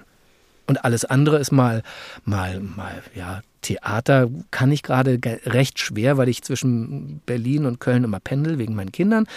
[0.68, 1.84] Und alles andere ist mal,
[2.24, 8.04] mal, mal, ja, Theater kann ich gerade recht schwer, weil ich zwischen Berlin und Köln
[8.04, 9.28] immer pendel wegen meinen Kindern.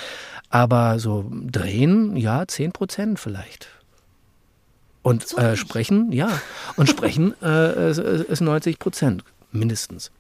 [0.49, 3.69] Aber so drehen, ja, 10 Prozent vielleicht.
[5.03, 6.31] Und so äh, sprechen, ja.
[6.77, 10.11] Und sprechen äh, ist, ist 90 Prozent mindestens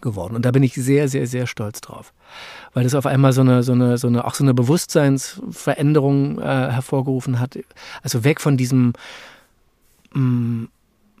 [0.00, 0.34] geworden.
[0.34, 2.12] Und da bin ich sehr, sehr, sehr stolz drauf.
[2.74, 6.44] Weil das auf einmal so eine, so eine, so eine, auch so eine Bewusstseinsveränderung äh,
[6.44, 7.58] hervorgerufen hat.
[8.02, 8.92] Also weg von diesem,
[10.12, 10.68] mh, mm,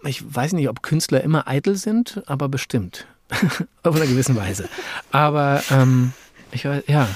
[0.04, 3.06] ich weiß nicht, ob Künstler immer eitel sind, aber bestimmt.
[3.82, 4.68] auf einer gewissen Weise.
[5.10, 6.12] Aber ähm,
[6.52, 7.08] ich ja,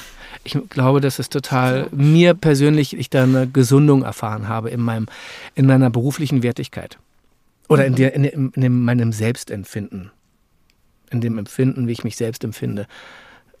[0.43, 5.07] ich glaube, dass es total mir persönlich, ich da eine Gesundung erfahren habe in meinem,
[5.55, 6.97] in meiner beruflichen Wertigkeit.
[7.67, 7.97] Oder in, mhm.
[7.97, 10.11] der, in, in, in meinem Selbstempfinden.
[11.11, 12.87] In dem Empfinden, wie ich mich selbst empfinde.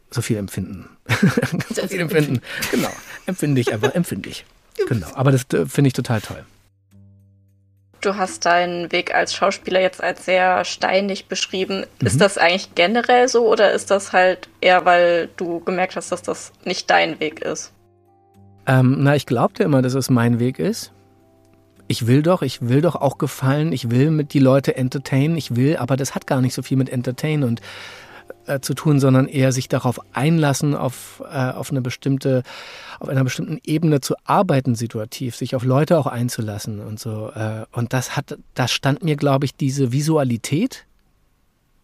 [0.09, 0.89] So viel empfinden.
[1.73, 2.41] so viel empfinden.
[2.71, 2.91] Genau.
[3.25, 4.45] Empfinde ich einfach, empfinde ich.
[4.87, 5.07] Genau.
[5.13, 6.43] Aber das äh, finde ich total toll.
[8.01, 11.85] Du hast deinen Weg als Schauspieler jetzt als sehr steinig beschrieben.
[11.99, 12.07] Mhm.
[12.07, 16.23] Ist das eigentlich generell so oder ist das halt eher, weil du gemerkt hast, dass
[16.23, 17.71] das nicht dein Weg ist?
[18.65, 20.91] Ähm, na, ich glaubte immer, dass es mein Weg ist.
[21.87, 25.55] Ich will doch, ich will doch auch gefallen, ich will mit die Leute entertainen, ich
[25.55, 27.61] will, aber das hat gar nicht so viel mit entertainen und
[28.47, 32.43] äh, zu tun, sondern eher sich darauf einlassen, auf, äh, auf eine bestimmte,
[32.99, 37.31] auf einer bestimmten Ebene zu arbeiten, situativ, sich auf Leute auch einzulassen und so.
[37.35, 40.85] Äh, und das hat, das stand mir, glaube ich, diese Visualität,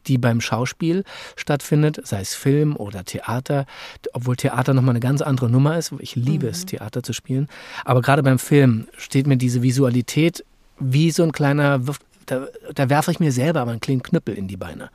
[0.08, 1.04] die beim Schauspiel
[1.36, 3.66] stattfindet, sei es Film oder Theater,
[4.14, 5.94] obwohl Theater nochmal eine ganz andere Nummer ist.
[6.00, 6.52] Ich liebe mhm.
[6.52, 7.48] es, Theater zu spielen.
[7.86, 10.44] Aber gerade beim Film steht mir diese Visualität
[10.80, 11.82] wie so ein kleiner,
[12.26, 14.90] da, da werfe ich mir selber aber einen kleinen Knüppel in die Beine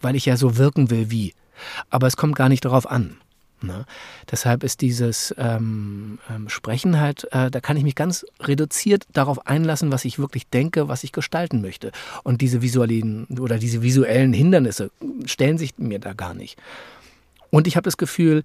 [0.00, 1.34] weil ich ja so wirken will wie.
[1.90, 3.16] Aber es kommt gar nicht darauf an.
[3.62, 3.86] Ne?
[4.30, 9.46] Deshalb ist dieses ähm, ähm, Sprechen halt, äh, da kann ich mich ganz reduziert darauf
[9.46, 11.92] einlassen, was ich wirklich denke, was ich gestalten möchte.
[12.22, 14.90] Und diese visuellen oder diese visuellen Hindernisse
[15.24, 16.58] stellen sich mir da gar nicht.
[17.50, 18.42] Und ich habe das Gefühl,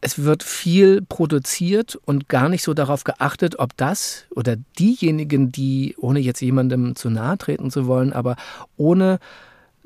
[0.00, 5.96] es wird viel produziert und gar nicht so darauf geachtet, ob das oder diejenigen, die,
[5.98, 8.36] ohne jetzt jemandem zu nahe treten zu wollen, aber
[8.76, 9.18] ohne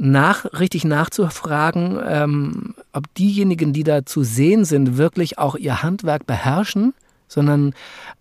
[0.00, 6.26] nach, richtig nachzufragen, ähm, ob diejenigen, die da zu sehen sind, wirklich auch ihr Handwerk
[6.26, 6.94] beherrschen,
[7.28, 7.74] sondern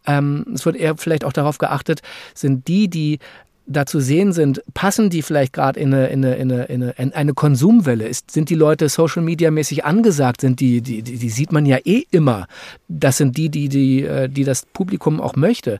[0.06, 2.02] ähm, es wird eher vielleicht auch darauf geachtet,
[2.36, 3.20] sind die, die
[3.65, 7.13] da zu sehen sind, passen die vielleicht gerade in eine, in, eine, in, eine, in
[7.13, 8.08] eine Konsumwelle?
[8.08, 10.42] Ist, sind die Leute Social Media mäßig angesagt?
[10.42, 12.48] Sind die, die, die, die sieht man ja eh immer.
[12.88, 15.80] Das sind die, die, die, äh, die das Publikum auch möchte.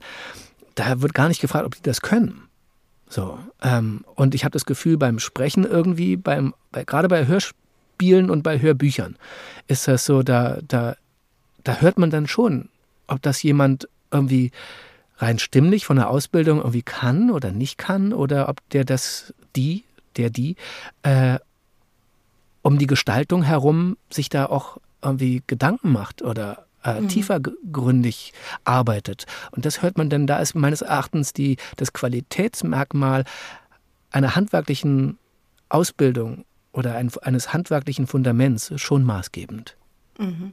[0.76, 2.42] Da wird gar nicht gefragt, ob die das können.
[3.10, 8.30] So, ähm, und ich habe das Gefühl, beim Sprechen irgendwie, beim, bei, gerade bei Hörspielen
[8.30, 9.16] und bei Hörbüchern,
[9.66, 10.96] ist das so, da, da,
[11.64, 12.68] da hört man dann schon,
[13.08, 14.52] ob das jemand irgendwie
[15.18, 19.82] rein stimmlich von der Ausbildung irgendwie kann oder nicht kann oder ob der das, die,
[20.16, 20.54] der, die,
[21.02, 21.40] äh,
[22.62, 27.08] um die Gestaltung herum sich da auch irgendwie Gedanken macht oder äh, mhm.
[27.08, 28.32] tiefergründig
[28.64, 29.26] arbeitet.
[29.50, 33.24] Und das hört man denn, da ist meines Erachtens die, das Qualitätsmerkmal
[34.10, 35.18] einer handwerklichen
[35.68, 39.76] Ausbildung oder ein, eines handwerklichen Fundaments schon maßgebend.
[40.18, 40.52] Mhm.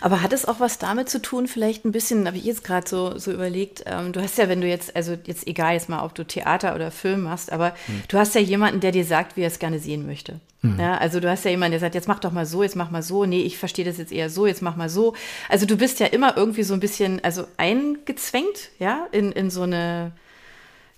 [0.00, 2.88] Aber hat es auch was damit zu tun, vielleicht ein bisschen, habe ich jetzt gerade
[2.88, 6.04] so, so überlegt, ähm, du hast ja, wenn du jetzt, also jetzt egal jetzt mal,
[6.04, 8.02] ob du Theater oder Film machst, aber hm.
[8.08, 10.40] du hast ja jemanden, der dir sagt, wie er es gerne sehen möchte.
[10.62, 10.78] Hm.
[10.78, 12.90] Ja, also du hast ja jemanden, der sagt, jetzt mach doch mal so, jetzt mach
[12.90, 15.14] mal so, nee, ich verstehe das jetzt eher so, jetzt mach mal so.
[15.48, 19.62] Also du bist ja immer irgendwie so ein bisschen, also eingezwängt, ja, in, in so
[19.62, 20.12] eine,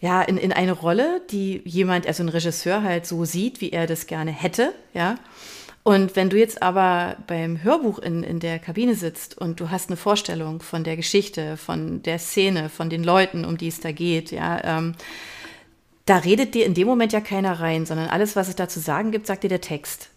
[0.01, 3.87] ja, in, in eine Rolle, die jemand, also ein Regisseur halt so sieht, wie er
[3.87, 5.17] das gerne hätte, ja.
[5.85, 9.91] Und wenn du jetzt aber beim Hörbuch in, in der Kabine sitzt und du hast
[9.91, 13.93] eine Vorstellung von der Geschichte, von der Szene, von den Leuten, um die es da
[13.93, 14.95] geht, ja, ähm,
[16.07, 18.81] da redet dir in dem Moment ja keiner rein, sondern alles, was es da zu
[18.81, 20.09] sagen gibt, sagt dir der Text.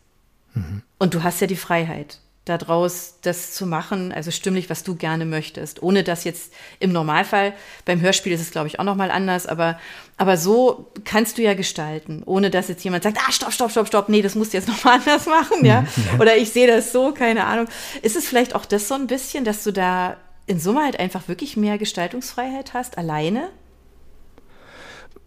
[0.53, 0.83] Mhm.
[0.99, 2.19] Und du hast ja die Freiheit
[2.49, 7.53] daraus das zu machen, also stimmlich, was du gerne möchtest, ohne dass jetzt im Normalfall,
[7.85, 9.79] beim Hörspiel ist es glaube ich auch nochmal anders, aber,
[10.17, 13.87] aber so kannst du ja gestalten, ohne dass jetzt jemand sagt, ah, stopp, stopp, stopp,
[13.87, 15.85] stopp, nee, das musst du jetzt nochmal anders machen, ja,
[16.19, 17.67] oder ich sehe das so, keine Ahnung.
[18.01, 21.27] Ist es vielleicht auch das so ein bisschen, dass du da in Summe halt einfach
[21.27, 23.49] wirklich mehr Gestaltungsfreiheit hast, alleine?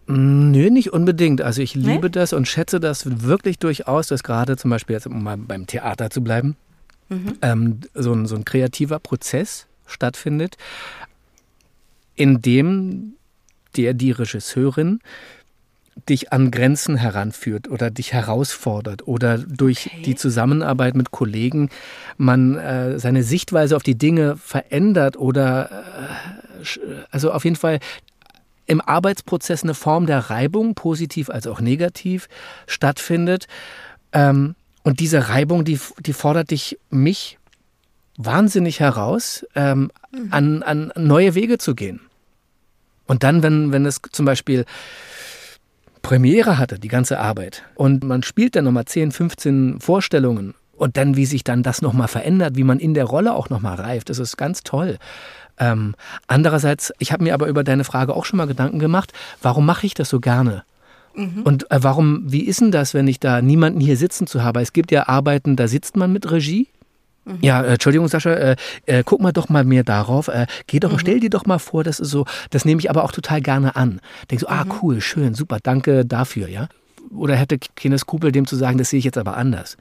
[0.07, 1.41] Nö, nicht unbedingt.
[1.41, 2.09] Also ich liebe nee?
[2.09, 6.09] das und schätze das wirklich durchaus, dass gerade zum Beispiel jetzt, um mal beim Theater
[6.09, 6.57] zu bleiben,
[7.11, 7.37] mhm.
[7.41, 10.57] ähm, so, ein, so ein kreativer Prozess stattfindet,
[12.15, 13.13] in dem
[13.77, 14.99] der die Regisseurin
[16.09, 20.01] dich an Grenzen heranführt oder dich herausfordert oder durch okay.
[20.03, 21.69] die Zusammenarbeit mit Kollegen
[22.17, 26.65] man äh, seine Sichtweise auf die Dinge verändert oder äh,
[27.11, 27.79] also auf jeden Fall
[28.67, 32.29] im Arbeitsprozess eine Form der Reibung, positiv als auch negativ,
[32.67, 33.47] stattfindet.
[34.13, 37.37] Ähm, und diese Reibung, die, die fordert dich, mich
[38.17, 40.27] wahnsinnig heraus, ähm, mhm.
[40.31, 42.01] an, an neue Wege zu gehen.
[43.07, 44.65] Und dann, wenn, wenn es zum Beispiel
[46.01, 51.15] Premiere hatte, die ganze Arbeit, und man spielt dann nochmal 10, 15 Vorstellungen und dann,
[51.15, 54.19] wie sich dann das nochmal verändert, wie man in der Rolle auch nochmal reift, das
[54.19, 54.97] ist ganz toll.
[55.59, 55.95] Ähm,
[56.27, 59.85] andererseits, ich habe mir aber über deine Frage auch schon mal Gedanken gemacht, warum mache
[59.85, 60.63] ich das so gerne?
[61.15, 61.43] Mhm.
[61.43, 64.61] Und äh, warum, wie ist denn das, wenn ich da niemanden hier sitzen zu habe?
[64.61, 66.67] Es gibt ja Arbeiten, da sitzt man mit Regie,
[67.25, 67.37] Mhm.
[67.41, 70.27] Ja, äh, Entschuldigung, Sascha, äh, äh, guck mal doch mal mehr darauf.
[70.27, 70.99] Äh, geh doch, mhm.
[70.99, 73.75] stell dir doch mal vor, das ist so, das nehme ich aber auch total gerne
[73.75, 74.01] an.
[74.29, 74.73] Denk so, ah, mhm.
[74.81, 76.67] cool, schön, super, danke dafür, ja.
[77.15, 79.77] Oder hätte keine Skrupel, dem zu sagen, das sehe ich jetzt aber anders.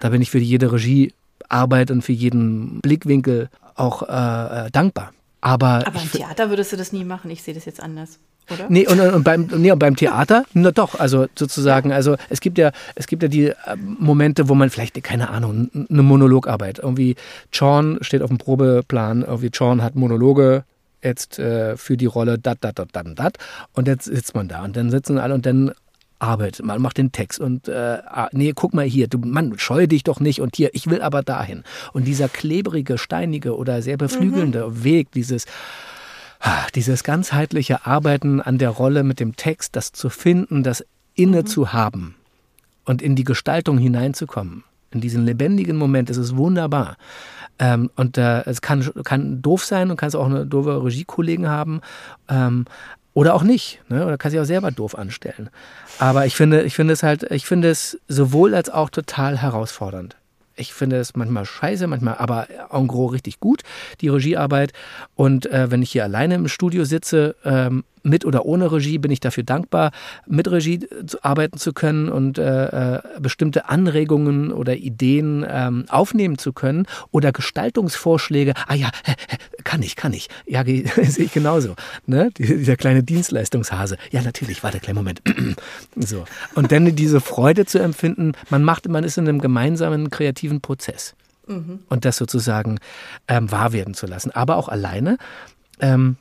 [0.00, 5.12] Da bin ich für jede Regiearbeit und für jeden Blickwinkel auch äh dankbar.
[5.40, 8.18] Aber, aber im Theater würdest du das nie machen, ich sehe das jetzt anders.
[8.50, 8.66] Oder?
[8.68, 12.58] Nee, und, und, beim, nee, und beim Theater, na doch, also sozusagen, also es gibt
[12.58, 17.16] ja, es gibt ja die äh, Momente, wo man vielleicht, keine Ahnung, eine Monologarbeit, irgendwie
[17.52, 20.64] Sean steht auf dem Probeplan, irgendwie Sean hat Monologe
[21.02, 23.36] jetzt äh, für die Rolle dat, dat, dat, dat, dat
[23.72, 25.72] und jetzt sitzt man da und dann sitzen alle und dann
[26.22, 29.88] arbeitet man, macht den Text und äh, ah, nee, guck mal hier, du Mann, scheue
[29.88, 31.64] dich doch nicht und hier, ich will aber dahin.
[31.92, 34.84] Und dieser klebrige, steinige oder sehr beflügelnde mhm.
[34.84, 35.46] Weg, dieses
[36.74, 41.46] dieses ganzheitliche Arbeiten an der Rolle mit dem Text, das zu finden, das inne mhm.
[41.46, 42.16] zu haben
[42.84, 46.96] und in die Gestaltung hineinzukommen, in diesen lebendigen Moment, das ist wunderbar.
[47.58, 51.80] Ähm, und äh, es kann, kann doof sein und kannst auch eine doofe Regiekollegen haben.
[52.28, 52.64] Ähm,
[53.14, 54.06] oder auch nicht, ne?
[54.06, 55.50] oder kannst dich auch selber doof anstellen.
[55.98, 60.16] Aber ich finde, ich finde es halt, ich finde es sowohl als auch total herausfordernd.
[60.56, 63.62] Ich finde es manchmal scheiße, manchmal aber en gros richtig gut,
[64.00, 64.72] die Regiearbeit.
[65.14, 69.10] Und äh, wenn ich hier alleine im Studio sitze, ähm, mit oder ohne Regie bin
[69.10, 69.92] ich dafür dankbar,
[70.26, 70.86] mit Regie
[71.22, 77.32] arbeiten zu können und äh, äh, bestimmte Anregungen oder Ideen ähm, aufnehmen zu können oder
[77.32, 78.54] Gestaltungsvorschläge.
[78.66, 78.90] Ah ja,
[79.64, 80.28] kann ich, kann ich.
[80.46, 81.74] Ja, sehe ich genauso.
[82.06, 82.30] Ne?
[82.36, 83.96] Dieser kleine Dienstleistungshase.
[84.10, 85.22] Ja, natürlich, warte, kleinen Moment.
[85.96, 86.24] so.
[86.54, 91.14] Und dann diese Freude zu empfinden, man macht, man ist in einem gemeinsamen kreativen Prozess.
[91.46, 91.80] Mhm.
[91.88, 92.78] Und das sozusagen
[93.28, 94.30] ähm, wahr werden zu lassen.
[94.30, 95.18] Aber auch alleine.
[95.80, 96.16] Ähm,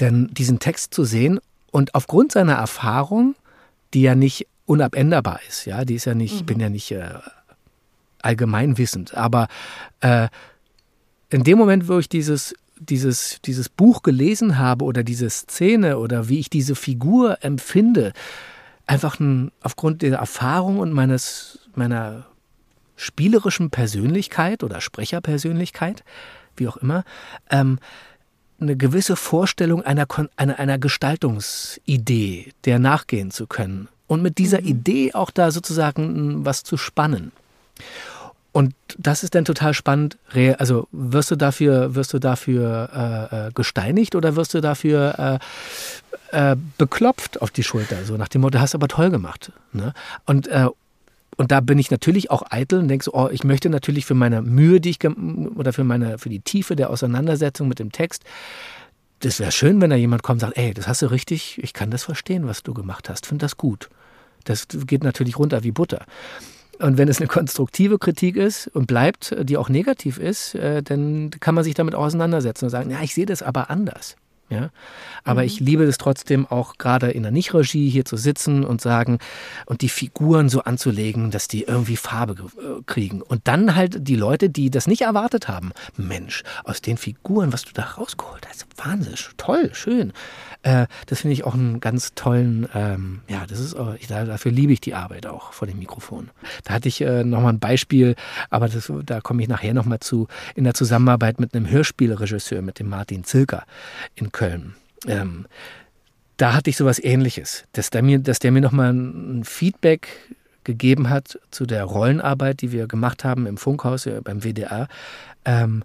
[0.00, 1.40] denn diesen Text zu sehen
[1.70, 3.34] und aufgrund seiner Erfahrung,
[3.94, 6.38] die ja nicht unabänderbar ist, ja, die ist ja nicht, mhm.
[6.38, 7.14] ich bin ja nicht äh,
[8.20, 9.48] allgemeinwissend, aber
[10.00, 10.28] äh,
[11.30, 16.28] in dem Moment, wo ich dieses, dieses, dieses Buch gelesen habe oder diese Szene oder
[16.28, 18.12] wie ich diese Figur empfinde,
[18.86, 22.26] einfach ein, aufgrund der Erfahrung und meines, meiner
[22.96, 26.04] spielerischen Persönlichkeit oder Sprecherpersönlichkeit,
[26.56, 27.04] wie auch immer,
[27.50, 27.78] ähm,
[28.62, 33.88] eine gewisse Vorstellung einer, einer, einer Gestaltungsidee, der nachgehen zu können.
[34.06, 34.68] Und mit dieser mhm.
[34.68, 37.32] Idee auch da sozusagen hm, was zu spannen.
[38.52, 40.18] Und das ist dann total spannend.
[40.58, 45.40] Also wirst du dafür, wirst du dafür äh, äh, gesteinigt oder wirst du dafür
[46.32, 48.04] äh, äh, beklopft auf die Schulter?
[48.04, 49.52] So nach dem Motto, hast aber toll gemacht.
[49.72, 49.94] Ne?
[50.26, 50.68] Und, äh,
[51.36, 54.14] und da bin ich natürlich auch eitel und denke so, oh, ich möchte natürlich für
[54.14, 58.24] meine Mühe, die ich oder für meine, für die Tiefe der Auseinandersetzung mit dem Text,
[59.20, 61.72] das wäre schön, wenn da jemand kommt und sagt, ey, das hast du richtig, ich
[61.72, 63.88] kann das verstehen, was du gemacht hast, finde das gut.
[64.44, 66.04] Das geht natürlich runter wie Butter.
[66.80, 71.30] Und wenn es eine konstruktive Kritik ist und bleibt, die auch negativ ist, äh, dann
[71.38, 74.16] kann man sich damit auseinandersetzen und sagen, ja, ich sehe das aber anders.
[74.52, 74.70] Ja?
[75.24, 75.46] Aber mhm.
[75.46, 79.18] ich liebe es trotzdem auch gerade in der Nicht-Regie hier zu sitzen und sagen
[79.66, 83.22] und die Figuren so anzulegen, dass die irgendwie Farbe äh, kriegen.
[83.22, 85.72] Und dann halt die Leute, die das nicht erwartet haben.
[85.96, 90.12] Mensch, aus den Figuren, was du da rausgeholt hast, Wahnsinn, toll, schön.
[90.62, 94.72] Äh, das finde ich auch einen ganz tollen, ähm, ja, das ist, ich, dafür liebe
[94.72, 96.30] ich die Arbeit auch vor dem Mikrofon.
[96.64, 98.14] Da hatte ich äh, nochmal ein Beispiel,
[98.50, 102.78] aber das, da komme ich nachher nochmal zu, in der Zusammenarbeit mit einem Hörspielregisseur, mit
[102.78, 103.64] dem Martin Zilker
[104.14, 104.41] in Köln.
[105.06, 105.46] Ähm,
[106.36, 110.08] da hatte ich sowas ähnliches, dass der mir, dass der mir nochmal ein Feedback
[110.64, 114.88] gegeben hat zu der Rollenarbeit, die wir gemacht haben im Funkhaus, beim WDR.
[115.44, 115.84] Ähm,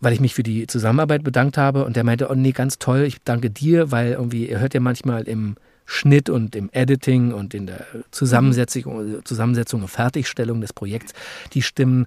[0.00, 3.02] weil ich mich für die Zusammenarbeit bedankt habe und der meinte, oh nee, ganz toll,
[3.02, 7.52] ich danke dir, weil irgendwie, ihr hört ja manchmal im Schnitt und im Editing und
[7.52, 11.12] in der Zusammensetzung, Zusammensetzung und Fertigstellung des Projekts
[11.52, 12.06] die Stimmen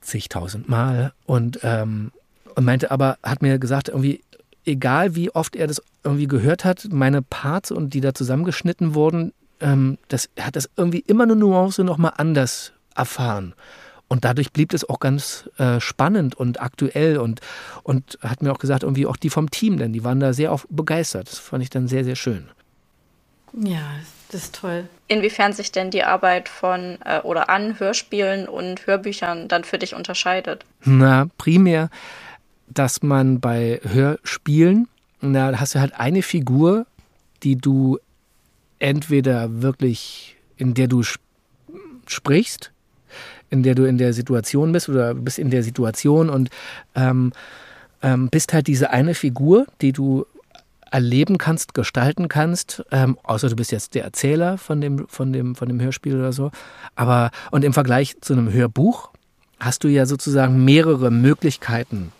[0.00, 2.12] zigtausend Mal und, ähm,
[2.54, 4.22] und meinte aber, hat mir gesagt, irgendwie,
[4.64, 9.32] egal wie oft er das irgendwie gehört hat, meine Parts und die da zusammengeschnitten wurden,
[9.60, 13.54] ähm, das, er hat das irgendwie immer eine Nuance nochmal anders erfahren.
[14.08, 17.40] Und dadurch blieb es auch ganz äh, spannend und aktuell und,
[17.82, 20.52] und hat mir auch gesagt, irgendwie auch die vom Team, denn die waren da sehr
[20.52, 21.28] auch begeistert.
[21.30, 22.48] Das fand ich dann sehr, sehr schön.
[23.54, 23.82] Ja,
[24.30, 24.88] das ist toll.
[25.08, 29.94] Inwiefern sich denn die Arbeit von äh, oder an Hörspielen und Hörbüchern dann für dich
[29.94, 30.64] unterscheidet?
[30.84, 31.88] Na, primär,
[32.68, 34.88] dass man bei Hörspielen,
[35.20, 36.86] na, hast du halt eine Figur,
[37.42, 37.98] die du
[38.78, 41.22] entweder wirklich, in der du sp
[42.06, 42.70] sprichst,
[43.48, 46.50] in der du in der Situation bist oder bist in der Situation und
[46.94, 47.32] ähm,
[48.02, 50.26] ähm, bist halt diese eine Figur, die du
[50.90, 55.54] erleben kannst, gestalten kannst, ähm, außer du bist jetzt der Erzähler von dem, von, dem,
[55.54, 56.50] von dem Hörspiel oder so.
[56.94, 59.10] Aber und im Vergleich zu einem Hörbuch
[59.58, 62.12] hast du ja sozusagen mehrere Möglichkeiten,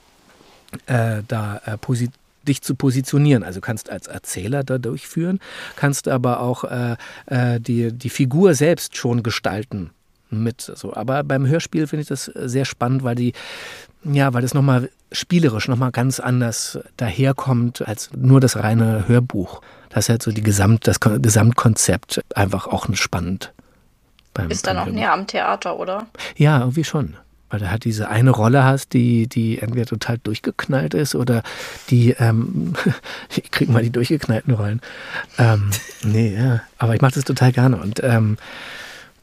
[0.86, 3.42] äh, da äh, positiv dich zu positionieren.
[3.42, 5.40] Also kannst als Erzähler da durchführen,
[5.76, 9.90] kannst aber auch äh, äh, die, die Figur selbst schon gestalten
[10.30, 10.60] mit.
[10.60, 10.94] So.
[10.94, 13.32] Aber beim Hörspiel finde ich das sehr spannend, weil die,
[14.04, 19.60] ja, weil das nochmal spielerisch nochmal ganz anders daherkommt als nur das reine Hörbuch.
[19.90, 23.52] Das ist halt so die Gesamt, das Gesamtkonzept einfach auch spannend.
[24.32, 26.08] Beim, ist dann auch näher am Theater, oder?
[26.36, 27.14] Ja, irgendwie schon
[27.54, 31.44] weil du halt diese eine Rolle hast, die, die entweder total durchgeknallt ist oder
[31.88, 32.72] die, ähm,
[33.36, 34.80] ich krieg mal die durchgeknallten Rollen.
[35.38, 35.70] Ähm,
[36.02, 38.38] nee, ja, aber ich mache das total gerne und ähm,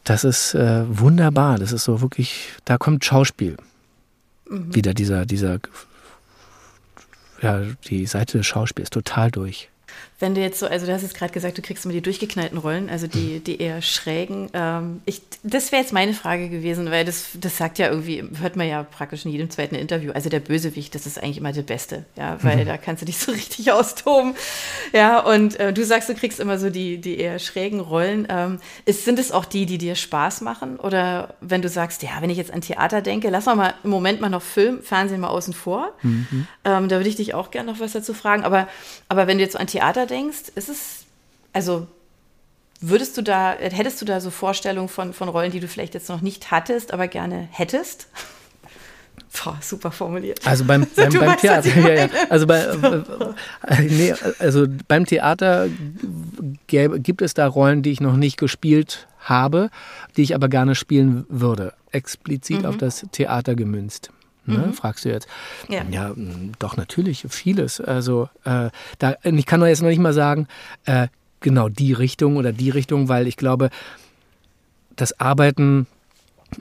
[0.06, 1.58] das ist äh, wunderbar.
[1.60, 3.58] Das ist so wirklich, da kommt Schauspiel.
[4.50, 4.74] Mhm.
[4.74, 5.60] Wieder dieser, dieser,
[7.42, 9.70] ja, die Seite des Schauspiels total durch.
[10.22, 12.60] Wenn du jetzt so, also du hast jetzt gerade gesagt, du kriegst immer die durchgeknallten
[12.60, 14.50] Rollen, also die, die eher schrägen.
[14.54, 18.56] Ähm, ich, das wäre jetzt meine Frage gewesen, weil das, das sagt ja irgendwie, hört
[18.56, 20.12] man ja praktisch in jedem zweiten Interview.
[20.12, 22.66] Also der Bösewicht, das ist eigentlich immer der Beste, ja, weil mhm.
[22.68, 24.36] da kannst du dich so richtig austoben.
[24.94, 28.28] Ja, und äh, du sagst, du kriegst immer so die, die eher schrägen Rollen.
[28.30, 30.80] Ähm, ist, sind es auch die, die dir Spaß machen?
[30.80, 33.90] Oder wenn du sagst, ja, wenn ich jetzt an Theater denke, lass mal, mal im
[33.90, 35.94] Moment mal noch Film, Fernsehen mal außen vor.
[36.04, 36.46] Mhm.
[36.64, 38.44] Ähm, da würde ich dich auch gerne noch was dazu fragen.
[38.44, 38.68] Aber,
[39.10, 41.06] aber wenn du jetzt so an Theater denkst, ist es,
[41.54, 41.88] also
[42.82, 46.10] würdest du da, hättest du da so Vorstellungen von, von Rollen, die du vielleicht jetzt
[46.10, 48.08] noch nicht hattest, aber gerne hättest?
[49.44, 50.46] Boah, super formuliert.
[50.46, 52.10] Also beim, beim, beim Theater, ja, ja.
[52.30, 55.68] Also, bei, äh, nee, also beim Theater
[56.68, 59.70] gäbe, gibt es da Rollen, die ich noch nicht gespielt habe,
[60.18, 61.74] die ich aber gerne spielen würde.
[61.92, 62.66] Explizit mhm.
[62.66, 64.12] auf das Theater gemünzt.
[64.46, 64.74] Ne, mhm.
[64.74, 65.28] Fragst du jetzt?
[65.70, 65.84] Ja.
[65.92, 66.14] ja,
[66.58, 67.80] doch natürlich vieles.
[67.80, 70.48] Also äh, da, ich kann doch jetzt noch nicht mal sagen,
[70.86, 71.08] äh,
[71.42, 73.70] genau die Richtung oder die Richtung, weil ich glaube,
[74.96, 75.88] das Arbeiten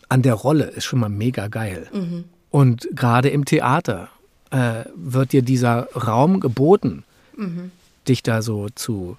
[0.09, 1.88] an der Rolle ist schon mal mega geil.
[1.93, 2.25] Mhm.
[2.51, 4.09] Und gerade im Theater
[4.51, 7.05] äh, wird dir dieser Raum geboten,
[7.37, 7.71] mhm.
[8.09, 9.16] dich da so zu,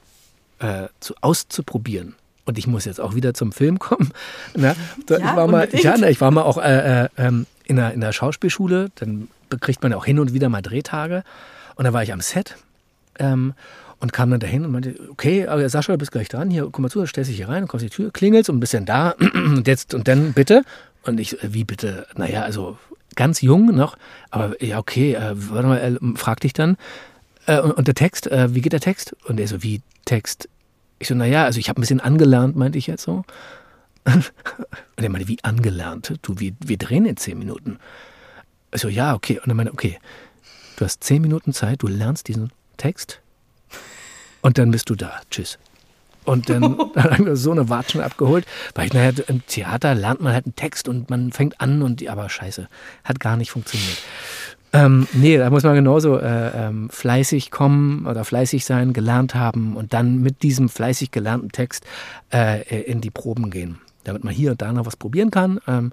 [0.59, 2.15] äh, zu auszuprobieren.
[2.45, 4.11] Und ich muss jetzt auch wieder zum Film kommen.
[4.55, 4.75] Na,
[5.09, 8.01] ja, ich, war mal, ja, ich war mal auch äh, äh ähm, in der, in
[8.01, 9.29] der Schauspielschule, dann
[9.61, 11.23] kriegt man auch hin und wieder mal Drehtage.
[11.75, 12.57] Und da war ich am Set
[13.17, 13.53] ähm,
[13.99, 16.83] und kam dann dahin und meinte, okay, aber Sascha, du bist gleich dran, hier, komm
[16.83, 19.67] mal zu, stellst dich hier rein, kommst die Tür, klingelst und bist dann da und
[19.67, 20.63] jetzt und dann bitte.
[21.03, 22.07] Und ich, äh, wie bitte?
[22.15, 22.77] Naja, also
[23.15, 23.97] ganz jung noch,
[24.29, 26.75] aber ja, okay, äh, warte mal, äh, frag dich dann.
[27.45, 29.15] Äh, und, und, der Text, äh, wie geht der Text?
[29.25, 30.49] Und er so, wie Text?
[30.99, 33.23] Ich so, naja, also ich habe ein bisschen angelernt, meinte ich jetzt so.
[34.05, 34.31] Und
[35.03, 36.17] er meinte, wie angelernt?
[36.21, 37.77] Du, wir, wir drehen in zehn Minuten.
[38.73, 39.39] Ich so, ja, okay.
[39.39, 39.99] Und er meinte, okay,
[40.77, 43.21] du hast zehn Minuten Zeit, du lernst diesen Text
[44.41, 45.21] und dann bist du da.
[45.29, 45.59] Tschüss.
[46.23, 50.21] Und dann, dann haben wir so eine Watschen abgeholt, weil ich naja, im Theater lernt
[50.21, 52.67] man halt einen Text und man fängt an und aber scheiße,
[53.03, 53.97] hat gar nicht funktioniert.
[54.73, 59.75] Ähm, nee, da muss man genauso äh, ähm, fleißig kommen oder fleißig sein, gelernt haben
[59.75, 61.85] und dann mit diesem fleißig gelernten Text
[62.31, 65.59] äh, in die Proben gehen damit man hier und da noch was probieren kann.
[65.67, 65.91] Ähm,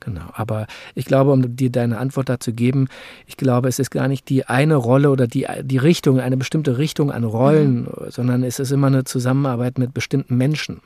[0.00, 0.28] genau.
[0.32, 2.88] Aber ich glaube, um dir deine Antwort dazu geben,
[3.26, 6.78] ich glaube, es ist gar nicht die eine Rolle oder die, die Richtung, eine bestimmte
[6.78, 8.10] Richtung an Rollen, mhm.
[8.10, 10.80] sondern es ist immer eine Zusammenarbeit mit bestimmten Menschen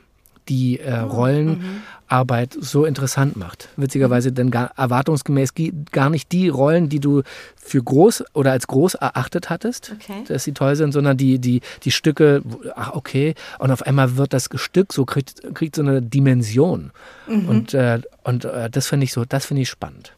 [0.48, 2.62] die äh, oh, Rollenarbeit mhm.
[2.62, 3.68] so interessant macht.
[3.76, 5.53] Witzigerweise denn gar, erwartungsgemäß
[5.90, 7.22] gar nicht die Rollen, die du
[7.57, 10.24] für groß oder als groß erachtet hattest, okay.
[10.28, 12.42] dass sie toll sind, sondern die, die, die Stücke,
[12.74, 16.92] ach okay, und auf einmal wird das Stück so, kriegt, kriegt so eine Dimension.
[17.26, 17.49] Mhm.
[17.49, 20.12] Und, äh, und äh, das finde ich so, das finde ich spannend.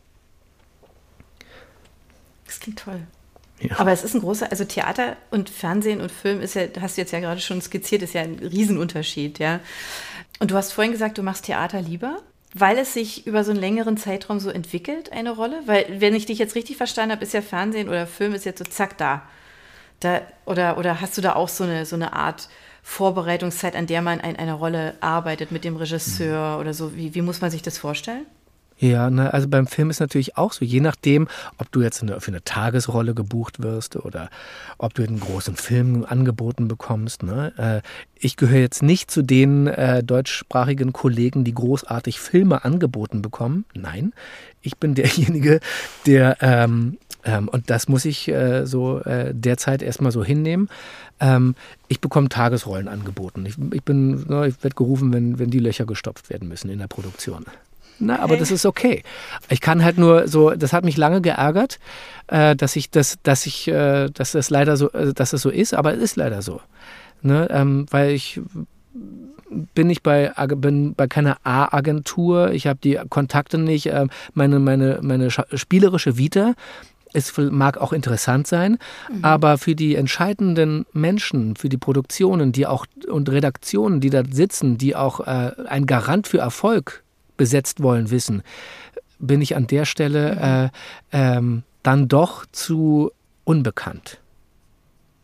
[2.47, 3.01] Das klingt toll.
[3.61, 3.79] Ja.
[3.81, 7.01] Aber es ist ein großer, also Theater und Fernsehen und Film ist ja, hast du
[7.01, 9.61] jetzt ja gerade schon skizziert, ist ja ein Riesenunterschied, ja.
[10.39, 12.23] Und du hast vorhin gesagt, du machst Theater lieber.
[12.55, 15.61] weil es sich über so einen längeren Zeitraum so entwickelt, eine Rolle?
[15.67, 18.59] Weil, wenn ich dich jetzt richtig verstanden habe, ist ja Fernsehen oder Film ist jetzt
[18.59, 19.23] so zack da.
[20.01, 22.49] da oder, oder hast du da auch so eine, so eine Art
[22.83, 26.61] Vorbereitungszeit, an der man in einer Rolle arbeitet mit dem Regisseur mhm.
[26.61, 26.97] oder so?
[26.97, 28.25] Wie, wie muss man sich das vorstellen?
[28.79, 31.27] Ja, na, also beim Film ist natürlich auch so, je nachdem,
[31.59, 34.31] ob du jetzt eine, für eine Tagesrolle gebucht wirst oder
[34.79, 37.25] ob du einen großen Film angeboten bekommst.
[37.25, 37.53] Ne?
[37.57, 43.65] Äh, ich gehöre jetzt nicht zu den äh, deutschsprachigen Kollegen, die großartig Filme angeboten bekommen.
[43.75, 44.13] Nein,
[44.63, 45.59] ich bin derjenige,
[46.07, 50.69] der, ähm, ähm, und das muss ich äh, so äh, derzeit erstmal so hinnehmen.
[51.19, 51.57] Ähm,
[51.89, 53.45] ich bekomme Tagesrollen angeboten.
[53.45, 56.79] Ich, ich bin, ne, ich werde gerufen, wenn, wenn die Löcher gestopft werden müssen in
[56.79, 57.45] der Produktion.
[58.01, 59.03] Na, aber das ist okay.
[59.49, 61.79] Ich kann halt nur so, das hat mich lange geärgert,
[62.29, 65.51] äh, dass ich das, dass ich, äh, dass das leider so, äh, dass es so
[65.51, 66.61] ist, aber es ist leider so.
[67.23, 67.49] Ne?
[67.51, 68.41] Ähm, weil ich
[69.75, 75.01] bin nicht bei, bin bei keiner A-Agentur, ich habe die Kontakte nicht, äh, meine, meine,
[75.03, 76.55] meine spielerische Vita
[77.15, 78.79] es mag auch interessant sein,
[79.11, 79.25] mhm.
[79.25, 84.77] aber für die entscheidenden Menschen, für die Produktionen, die auch und Redaktionen, die da sitzen,
[84.77, 87.03] die auch äh, ein Garant für Erfolg
[87.39, 88.43] besetzt wollen wissen,
[89.19, 90.71] bin ich an der Stelle
[91.13, 91.19] mhm.
[91.19, 93.11] äh, ähm, dann doch zu
[93.45, 94.19] unbekannt.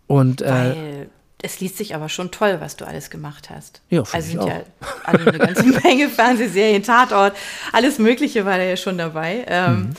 [0.06, 1.10] Und, äh, Weil
[1.42, 3.82] es liest sich aber schon toll, was du alles gemacht hast.
[3.90, 4.48] Ja, also sind auch.
[4.48, 4.62] ja
[5.04, 7.36] alle eine ganze Menge Fernsehserien, Tatort,
[7.72, 9.44] alles Mögliche war da ja schon dabei.
[9.46, 9.90] Ähm, mhm.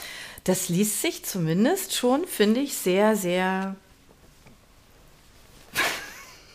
[0.43, 3.75] Das liest sich zumindest schon, finde ich, sehr, sehr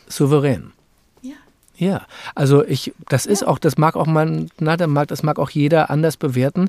[0.09, 0.73] souverän.
[1.81, 2.03] Ja,
[2.35, 5.49] also ich, das ist auch, das mag auch man, na, das mag, das mag auch
[5.49, 6.69] jeder anders bewerten.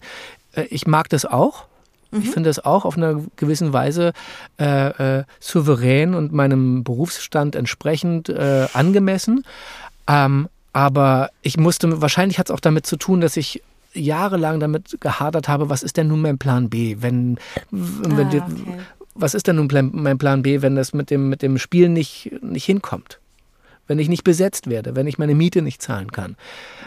[0.53, 1.65] Äh, ich mag das auch.
[2.11, 2.21] Mhm.
[2.21, 4.13] Ich finde das auch auf einer gewissen Weise
[4.57, 9.43] äh, äh, souverän und meinem Berufsstand entsprechend äh, angemessen.
[10.07, 13.61] Ähm, aber ich musste, wahrscheinlich hat es auch damit zu tun, dass ich
[13.93, 17.37] jahrelang damit gehadert habe, was ist denn nun mein Plan B, wenn,
[17.69, 18.79] wenn ah, okay.
[19.13, 22.31] was ist denn nun mein Plan B, wenn das mit dem, mit dem Spiel nicht,
[22.41, 23.20] nicht hinkommt?
[23.87, 26.35] Wenn ich nicht besetzt werde, wenn ich meine Miete nicht zahlen kann.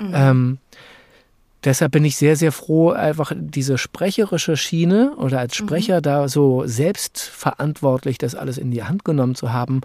[0.01, 0.13] Mhm.
[0.15, 0.59] Ähm,
[1.65, 5.67] deshalb bin ich sehr, sehr froh, einfach diese sprecherische Schiene oder als mhm.
[5.67, 6.03] Sprecher mhm.
[6.03, 9.81] da so selbstverantwortlich das alles in die Hand genommen zu haben.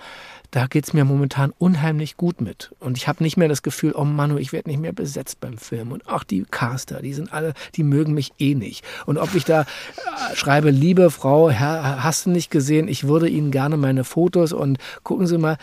[0.52, 2.72] Da geht es mir momentan unheimlich gut mit.
[2.80, 5.60] Und ich habe nicht mehr das Gefühl, oh Manu, ich werde nicht mehr besetzt beim
[5.60, 5.92] Film.
[5.92, 8.84] Und auch die Caster, die sind alle, die mögen mich eh nicht.
[9.06, 13.30] Und ob ich da äh, schreibe, liebe Frau, Herr, hast du nicht gesehen, ich würde
[13.30, 15.58] Ihnen gerne meine Fotos und gucken Sie mal,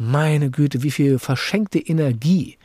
[0.00, 2.56] meine Güte, wie viel verschenkte Energie.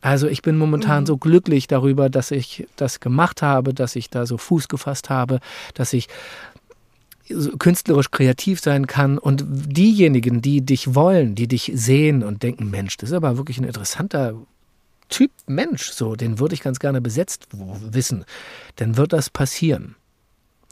[0.00, 1.06] Also ich bin momentan mhm.
[1.06, 5.40] so glücklich darüber, dass ich das gemacht habe, dass ich da so Fuß gefasst habe,
[5.74, 6.08] dass ich
[7.58, 12.96] künstlerisch kreativ sein kann und diejenigen, die dich wollen, die dich sehen und denken, Mensch,
[12.96, 14.34] das ist aber wirklich ein interessanter
[15.08, 18.24] Typ Mensch, so, den würde ich ganz gerne besetzt wissen,
[18.76, 19.96] dann wird das passieren.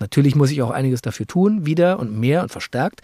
[0.01, 3.03] Natürlich muss ich auch einiges dafür tun, wieder und mehr und verstärkt.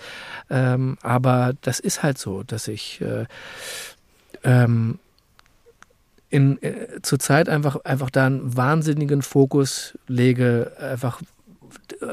[0.48, 3.26] Ähm, aber das ist halt so, dass ich äh,
[4.42, 4.98] ähm,
[6.30, 11.20] in, äh, zurzeit einfach, einfach da einen wahnsinnigen Fokus lege, einfach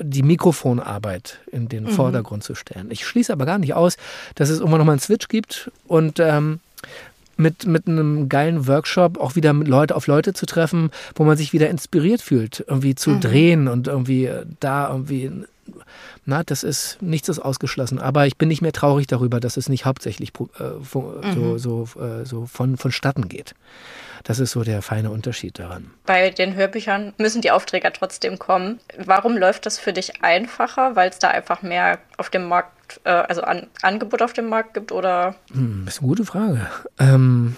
[0.01, 1.89] die Mikrofonarbeit in den mhm.
[1.89, 2.91] Vordergrund zu stellen.
[2.91, 3.97] Ich schließe aber gar nicht aus,
[4.35, 6.59] dass es immer noch mal einen Switch gibt und ähm,
[7.37, 11.37] mit, mit einem geilen Workshop auch wieder mit Leute auf Leute zu treffen, wo man
[11.37, 13.21] sich wieder inspiriert fühlt, irgendwie zu mhm.
[13.21, 15.31] drehen und irgendwie äh, da irgendwie.
[16.25, 17.99] Na, das ist, nichts ist ausgeschlossen.
[17.99, 21.33] Aber ich bin nicht mehr traurig darüber, dass es nicht hauptsächlich äh, mhm.
[21.33, 23.53] so, so, äh, so von, vonstatten geht.
[24.23, 25.91] Das ist so der feine Unterschied daran.
[26.05, 28.79] Bei den Hörbüchern müssen die Aufträge trotzdem kommen.
[28.97, 30.95] Warum läuft das für dich einfacher?
[30.95, 34.73] Weil es da einfach mehr auf dem Markt, äh, also an, Angebot auf dem Markt
[34.73, 35.35] gibt oder?
[35.51, 36.67] Hm, das ist eine gute Frage.
[36.99, 37.55] Ähm,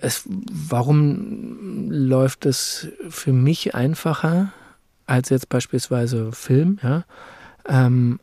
[0.00, 4.52] es, warum läuft es für mich einfacher
[5.06, 6.78] als jetzt beispielsweise Film?
[6.82, 7.04] Ja?
[7.66, 8.20] Ähm,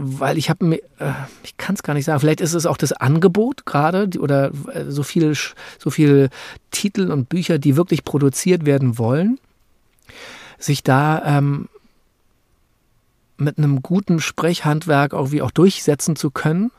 [0.00, 1.12] weil ich habe mir, äh,
[1.42, 4.84] ich kann es gar nicht sagen, vielleicht ist es auch das Angebot gerade oder äh,
[4.88, 5.34] so viel,
[5.78, 6.30] so viel
[6.70, 9.40] Titel und Bücher, die wirklich produziert werden wollen,
[10.58, 11.68] sich da ähm,
[13.38, 16.70] mit einem guten Sprechhandwerk irgendwie auch durchsetzen zu können.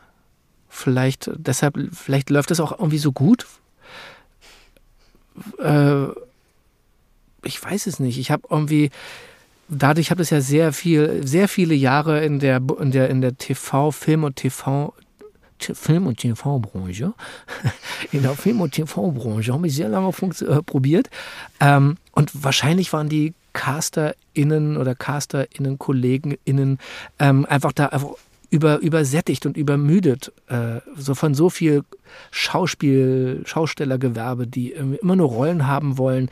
[0.68, 3.47] Vielleicht deshalb, vielleicht läuft es auch irgendwie so gut.
[5.57, 6.07] Äh,
[7.43, 8.20] ich weiß es nicht.
[8.20, 8.91] Ich habe irgendwie
[9.70, 13.38] dadurch habe ich ja sehr viel, sehr viele Jahre in der, in der, in der
[13.38, 14.93] TV, Film und TV,
[15.60, 17.14] Film- und TV-Branche,
[18.12, 21.10] in der Film- und TV-Branche habe ich sehr lange äh, probiert.
[21.60, 26.78] Ähm, und wahrscheinlich waren die CasterInnen oder CasterInnen, KollegenInnen
[27.20, 28.12] ähm, einfach da einfach
[28.49, 31.84] über, übersättigt und übermüdet, äh, so von so viel
[32.32, 36.30] Schauspiel, Schaustellergewerbe, die immer nur Rollen haben wollen,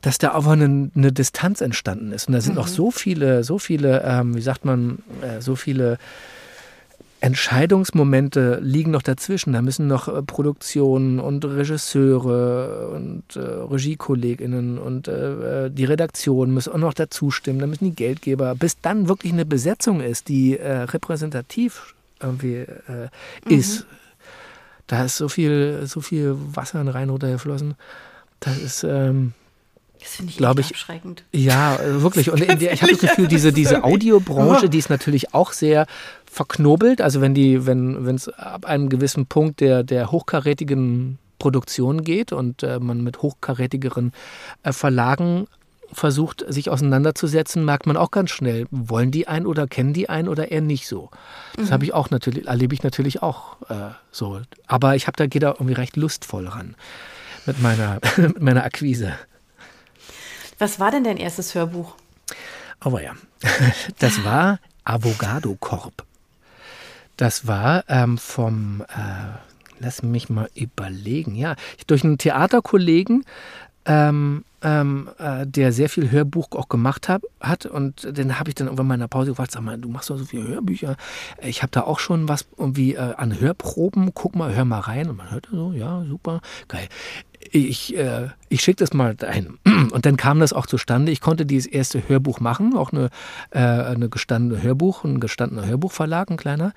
[0.00, 2.26] dass da einfach eine, eine Distanz entstanden ist.
[2.26, 2.60] Und da sind mhm.
[2.60, 5.98] noch so viele, so viele, ähm, wie sagt man, äh, so viele
[7.26, 9.52] Entscheidungsmomente liegen noch dazwischen.
[9.52, 16.54] Da müssen noch äh, Produktionen und Regisseure und äh, Regiekolleginnen und äh, äh, die Redaktion
[16.54, 17.58] müssen auch noch dazu stimmen.
[17.58, 23.08] Da müssen die Geldgeber, bis dann wirklich eine Besetzung ist, die äh, repräsentativ irgendwie äh,
[23.44, 23.58] mhm.
[23.58, 23.86] ist.
[24.86, 27.74] Da ist so viel, so viel Wasser in Rhein runtergeflossen.
[28.38, 29.32] Das ist ähm,
[30.00, 31.24] das finde ich glaube ich abschreckend.
[31.32, 32.30] Ja, wirklich.
[32.30, 35.86] Und der, ich habe das Gefühl, diese, diese Audiobranche, die ist natürlich auch sehr
[36.30, 37.00] verknobelt.
[37.00, 42.62] Also wenn die, wenn es ab einem gewissen Punkt der, der hochkarätigen Produktion geht und
[42.62, 44.12] äh, man mit hochkarätigeren
[44.62, 45.46] äh, Verlagen
[45.92, 50.28] versucht, sich auseinanderzusetzen, merkt man auch ganz schnell, wollen die ein oder kennen die ein
[50.28, 51.10] oder eher nicht so.
[51.56, 51.72] Das mhm.
[51.72, 54.40] habe ich auch natürlich, erlebe ich natürlich auch äh, so.
[54.66, 56.74] Aber ich habe da geht da irgendwie recht lustvoll ran
[57.46, 59.14] mit meiner, mit meiner Akquise.
[60.58, 61.94] Was war denn dein erstes Hörbuch?
[62.80, 63.12] Aber ja,
[63.98, 66.04] das war Avogado Korb.
[67.16, 69.38] Das war ähm, vom, äh,
[69.78, 73.24] lass mich mal überlegen, ja, durch einen Theaterkollegen,
[73.86, 77.66] ähm, ähm, äh, der sehr viel Hörbuch auch gemacht hab, hat.
[77.66, 80.10] Und den habe ich dann irgendwann mal in der Pause gefragt, sag mal, du machst
[80.10, 80.96] doch so viele Hörbücher.
[81.40, 84.12] Ich habe da auch schon was irgendwie äh, an Hörproben.
[84.12, 85.08] Guck mal, hör mal rein.
[85.08, 86.88] Und man hört so, ja, super, geil
[87.50, 89.58] ich, äh, ich schicke das mal ein.
[89.90, 91.12] Und dann kam das auch zustande.
[91.12, 93.10] Ich konnte dieses erste Hörbuch machen, auch eine,
[93.50, 96.72] äh, eine gestandene Hörbuch, ein gestandener Hörbuchverlag, ein kleiner,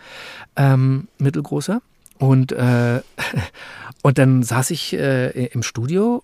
[0.55, 1.82] ähm, mittelgroßer.
[2.18, 3.01] Und, äh,
[4.01, 6.24] und dann saß ich äh, im Studio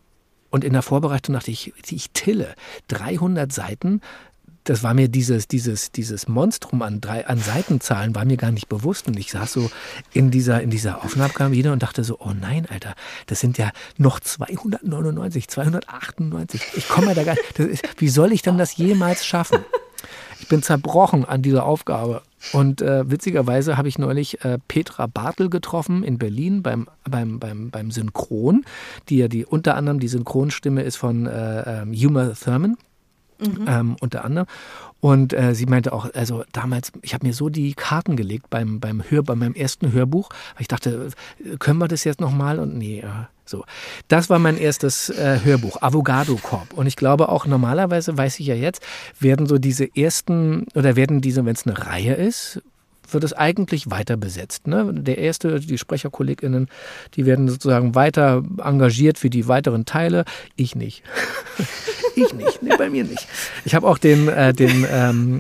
[0.50, 2.56] und in der Vorbereitung dachte ich, ich tille
[2.88, 4.02] 300 Seiten
[4.66, 8.68] das war mir dieses, dieses, dieses Monstrum an drei, an Seitenzahlen war mir gar nicht
[8.68, 9.08] bewusst.
[9.08, 9.72] Und ich saß so
[10.12, 12.96] in dieser, in dieser Aufnahmekabine und dachte so, oh nein, Alter,
[13.28, 16.62] das sind ja noch 299, 298.
[16.76, 17.84] Ich komme da gar nicht.
[17.98, 19.60] wie soll ich denn das jemals schaffen?
[20.40, 22.22] Ich bin zerbrochen an dieser Aufgabe.
[22.52, 27.72] Und äh, witzigerweise habe ich neulich äh, Petra Bartel getroffen in Berlin beim, beim, beim,
[27.72, 28.66] beim Synchron,
[29.10, 32.78] die ja die unter anderem die Synchronstimme ist von äh, ähm, Huma Thurman.
[33.40, 33.66] Mhm.
[33.68, 34.48] Ähm, unter anderem.
[35.02, 38.80] Und äh, sie meinte auch, also damals, ich habe mir so die Karten gelegt beim,
[38.80, 41.10] beim Hör, bei meinem ersten Hörbuch, ich dachte,
[41.60, 42.60] können wir das jetzt nochmal?
[42.60, 43.08] Und nee, äh,
[43.46, 43.66] so.
[44.08, 46.74] Das war mein erstes äh, Hörbuch, Avogado Corp.
[46.74, 48.82] Und ich glaube auch normalerweise, weiß ich ja jetzt,
[49.20, 52.62] werden so diese ersten, oder werden diese, wenn es eine Reihe ist,
[53.14, 54.68] wird es eigentlich weiter besetzt.
[54.68, 54.94] Ne?
[54.94, 56.70] Der erste, die SprecherkollegInnen,
[57.16, 60.26] die werden sozusagen weiter engagiert für die weiteren Teile.
[60.56, 61.04] Ich nicht.
[62.16, 62.62] ich nicht.
[62.62, 63.28] Nee, bei mir nicht.
[63.64, 65.40] Ich habe auch den, äh, den ähm,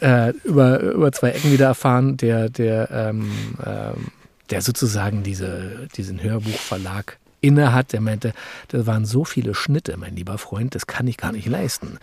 [0.00, 3.30] äh, über, über zwei Ecken wieder erfahren, der, der, ähm,
[3.64, 4.08] ähm,
[4.50, 8.32] der sozusagen diese, diesen Hörbuchverlag inne hat, der meinte,
[8.68, 11.98] da waren so viele Schnitte, mein lieber Freund, das kann ich gar nicht leisten.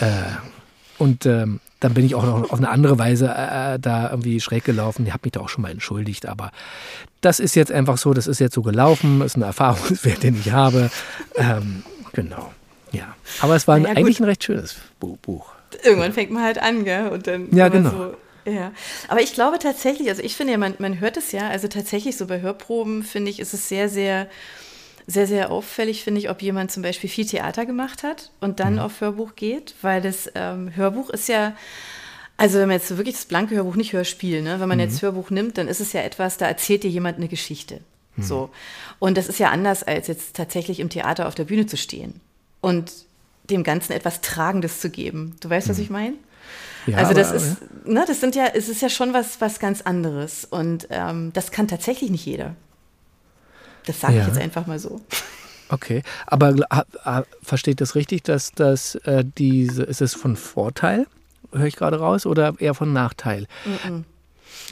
[0.00, 0.12] Äh,
[0.98, 4.64] und ähm, dann bin ich auch noch auf eine andere Weise äh, da irgendwie schräg
[4.64, 5.06] gelaufen.
[5.06, 6.50] Ich habe mich da auch schon mal entschuldigt, aber
[7.20, 10.52] das ist jetzt einfach so, das ist jetzt so gelaufen, ist ein Erfahrungswert, den ich
[10.52, 10.90] habe.
[11.36, 11.82] Ähm,
[12.12, 12.52] genau,
[12.90, 13.14] ja.
[13.40, 15.46] Aber es war naja, eigentlich ein recht schönes Buch.
[15.84, 17.08] Irgendwann fängt man halt an, gell?
[17.08, 17.90] Und dann ja, genau.
[17.90, 18.14] So
[18.48, 18.72] ja,
[19.08, 22.16] aber ich glaube tatsächlich, also ich finde ja, man, man hört es ja, also tatsächlich
[22.16, 24.28] so bei Hörproben, finde ich, ist es sehr, sehr
[25.10, 28.74] sehr, sehr auffällig, finde ich, ob jemand zum Beispiel viel Theater gemacht hat und dann
[28.74, 28.80] mhm.
[28.80, 31.56] auf Hörbuch geht, weil das ähm, Hörbuch ist ja,
[32.36, 34.60] also wenn man jetzt wirklich das blanke Hörbuch, nicht Hörspiel, ne?
[34.60, 34.84] wenn man mhm.
[34.84, 37.80] jetzt Hörbuch nimmt, dann ist es ja etwas, da erzählt dir jemand eine Geschichte.
[38.16, 38.22] Mhm.
[38.22, 38.50] So.
[38.98, 42.20] Und das ist ja anders, als jetzt tatsächlich im Theater auf der Bühne zu stehen
[42.60, 42.92] und
[43.48, 45.36] dem Ganzen etwas Tragendes zu geben.
[45.40, 45.84] Du weißt, was mhm.
[45.84, 46.14] ich meine?
[46.86, 47.56] Ja, also das aber, ist,
[47.86, 50.44] ne, das sind ja, es ist ja schon was, was ganz anderes.
[50.44, 52.54] Und ähm, das kann tatsächlich nicht jeder.
[53.86, 54.22] Das sage ja.
[54.22, 55.00] ich jetzt einfach mal so.
[55.70, 56.54] Okay, aber
[57.42, 61.06] versteht das richtig, dass das äh, diese, ist es von Vorteil,
[61.52, 63.46] höre ich gerade raus, oder eher von Nachteil?
[63.64, 64.04] Mm -mm.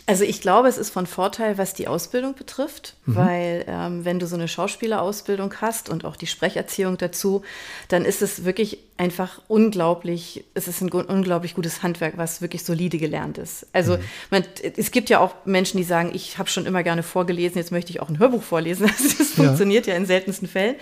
[0.04, 3.16] Also ich glaube, es ist von Vorteil, was die Ausbildung betrifft, mhm.
[3.16, 7.42] weil ähm, wenn du so eine Schauspielerausbildung hast und auch die Sprecherziehung dazu,
[7.88, 12.98] dann ist es wirklich einfach unglaublich, es ist ein unglaublich gutes Handwerk, was wirklich solide
[12.98, 13.66] gelernt ist.
[13.72, 14.02] Also mhm.
[14.30, 14.44] man,
[14.76, 17.90] es gibt ja auch Menschen, die sagen, ich habe schon immer gerne vorgelesen, jetzt möchte
[17.90, 18.86] ich auch ein Hörbuch vorlesen.
[18.86, 19.94] Also das funktioniert ja.
[19.94, 20.76] ja in seltensten Fällen.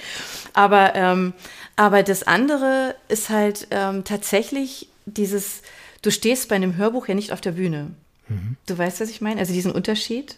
[0.53, 1.33] Aber, ähm,
[1.77, 5.63] aber das andere ist halt ähm, tatsächlich dieses,
[6.03, 7.91] du stehst bei einem Hörbuch ja nicht auf der Bühne.
[8.29, 8.57] Mhm.
[8.67, 9.41] Du weißt, was ich meine?
[9.41, 10.37] Also diesen Unterschied.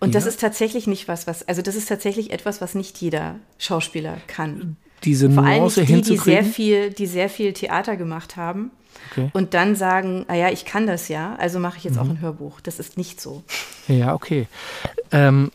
[0.00, 0.20] Und ja.
[0.20, 4.16] das ist tatsächlich nicht was, was, also das ist tatsächlich etwas, was nicht jeder Schauspieler
[4.28, 4.76] kann.
[5.04, 8.70] diese Vor allem nicht die, die sehr viel, die sehr viel Theater gemacht haben
[9.12, 9.30] Okay.
[9.32, 12.00] und dann sagen, naja, ich kann das ja, also mache ich jetzt Mhm.
[12.00, 12.60] auch ein Hörbuch.
[12.60, 13.42] Das ist nicht so.
[13.88, 14.46] Ja, okay.
[15.10, 15.50] Ähm,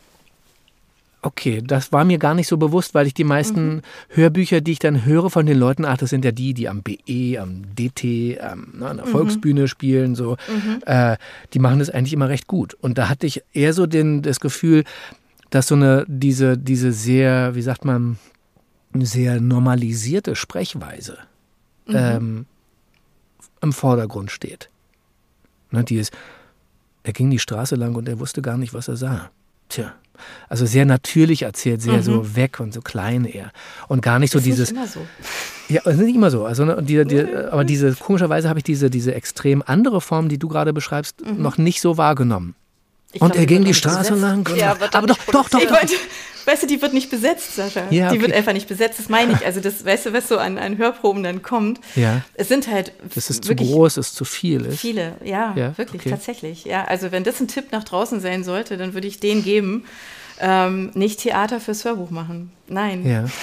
[1.26, 4.80] okay, das war mir gar nicht so bewusst, weil ich die meisten Hörbücher, die ich
[4.80, 8.04] dann höre von den Leuten, ach, das sind ja die, die am BE, am DT,
[8.04, 10.38] ähm, ne, an der Volksbühne spielen, so,
[10.86, 11.18] äh,
[11.54, 12.76] die machen das eigentlich immer recht gut.
[12.76, 14.84] Und da hatte ich eher so den, das Gefühl,
[15.50, 18.18] dass so eine, diese, diese sehr, wie sagt man,
[18.94, 21.18] sehr normalisierte Sprechweise
[21.88, 22.46] ähm,
[23.62, 24.70] im Vordergrund steht.
[25.72, 26.14] Ne, die ist,
[27.04, 29.32] er ging die Straße lang und er wusste gar nicht, was er sah.
[29.70, 29.94] Tja.
[30.50, 33.52] Also sehr natürlich erzählt, sehr so weg und so klein eher.
[33.88, 34.72] Und gar nicht so ist dieses.
[34.72, 35.02] nicht immer so.
[35.68, 36.46] Ja, es ist nicht immer so.
[36.46, 40.38] Also, ne, die, die, aber diese, komischerweise habe ich diese, diese extrem andere Form, die
[40.38, 42.56] du gerade beschreibst, noch nicht so wahrgenommen.
[43.16, 44.22] Ich und glaub, er ging die Straße besetzt.
[44.22, 44.48] lang.
[44.48, 45.90] und- Ja, aber doch, doch, doch, doch.
[46.46, 47.84] weißt du, die wird nicht besetzt, Sascha.
[47.90, 48.38] Ja, Die wird okay.
[48.40, 49.46] einfach nicht besetzt, das meine ich.
[49.46, 51.80] Also das, weißt du, was so an, an Hörproben dann kommt.
[51.96, 52.22] Ja.
[52.36, 54.66] Es sind halt Das ist zu groß, ist zu viel.
[54.66, 54.80] Ist.
[54.82, 55.14] viele.
[55.24, 56.10] Ja, Ja, wirklich, okay.
[56.12, 56.66] tatsächlich.
[56.66, 59.86] Ja, also wenn das ein Tipp nach draußen sein sollte, dann würde ich den geben.
[60.40, 62.52] Ähm, nicht Theater fürs Hörbuch machen.
[62.68, 63.06] Nein.
[63.08, 63.26] Ja.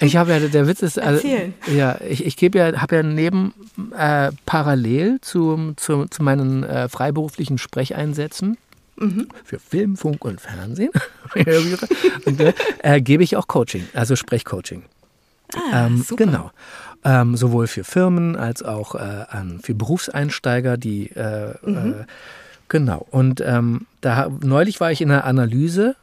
[0.00, 1.52] Ich habe ja, der Witz ist, also, Erzählen.
[1.70, 3.52] ja, ich, ich gebe ja, habe ja neben
[3.94, 8.56] äh, parallel zu, zu, zu meinen äh, freiberuflichen Sprecheinsätzen
[9.00, 9.28] Mhm.
[9.44, 10.90] für Film, Funk und Fernsehen
[12.26, 12.40] und,
[12.82, 14.82] äh, gebe ich auch Coaching, also Sprechcoaching.
[15.54, 16.04] Ah, ähm.
[16.16, 16.50] Genau.
[17.02, 19.24] Ähm, sowohl für Firmen als auch äh,
[19.62, 21.76] für Berufseinsteiger, die äh, Mhm.
[21.76, 22.04] äh,
[22.68, 23.06] genau.
[23.10, 25.96] Und ähm, da neulich war ich in einer Analyse,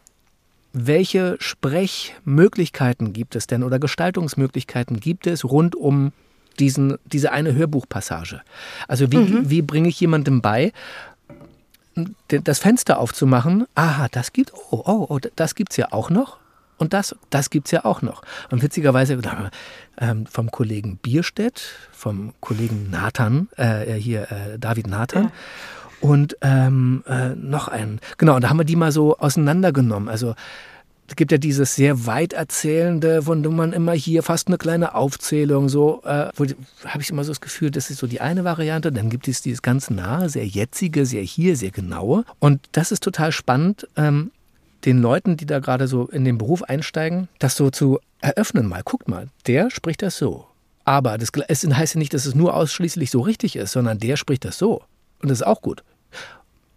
[0.73, 6.11] welche Sprechmöglichkeiten gibt es denn oder Gestaltungsmöglichkeiten gibt es rund um
[6.59, 8.41] diesen, diese eine Hörbuchpassage?
[8.87, 9.49] Also wie, Mhm.
[9.49, 10.73] wie bringe ich jemandem bei,
[12.27, 16.37] das Fenster aufzumachen, aha, das gibt, oh, oh, oh, das gibt's ja auch noch.
[16.77, 18.21] Und das, das gibt's ja auch noch.
[18.51, 19.19] Und witzigerweise
[19.99, 25.31] ähm, vom Kollegen Bierstedt, vom Kollegen Nathan, äh, hier äh, David Nathan
[25.99, 27.99] und ähm, äh, noch einen.
[28.17, 30.09] Genau, und da haben wir die mal so auseinandergenommen.
[30.09, 30.35] Also
[31.07, 34.93] es gibt ja dieses sehr weit erzählende, von dem man immer hier fast eine kleine
[34.93, 36.27] Aufzählung so, äh,
[36.85, 38.91] habe ich immer so das Gefühl, das ist so die eine Variante.
[38.91, 42.25] Dann gibt es dieses ganz nahe, sehr jetzige, sehr hier, sehr genaue.
[42.39, 44.31] Und das ist total spannend, ähm,
[44.85, 48.83] den Leuten, die da gerade so in den Beruf einsteigen, das so zu eröffnen mal.
[48.83, 50.45] Guckt mal, der spricht das so.
[50.83, 54.17] Aber das es heißt ja nicht, dass es nur ausschließlich so richtig ist, sondern der
[54.17, 54.83] spricht das so.
[55.21, 55.83] Und das ist auch gut.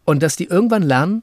[0.04, 1.22] Und dass die irgendwann lernen,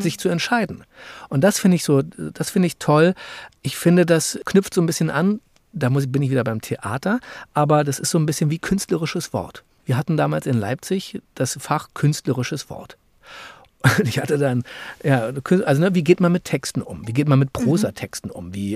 [0.00, 0.84] sich zu entscheiden.
[1.28, 3.14] Und das finde ich so, das finde ich toll.
[3.62, 5.40] Ich finde, das knüpft so ein bisschen an,
[5.72, 7.20] da muss, bin ich wieder beim Theater,
[7.52, 9.64] aber das ist so ein bisschen wie künstlerisches Wort.
[9.84, 12.96] Wir hatten damals in Leipzig das Fach künstlerisches Wort.
[13.84, 14.64] Und ich hatte dann,
[15.02, 15.30] ja,
[15.64, 17.06] also ne, wie geht man mit Texten um?
[17.06, 18.54] Wie geht man mit Prosatexten um?
[18.54, 18.72] Wie,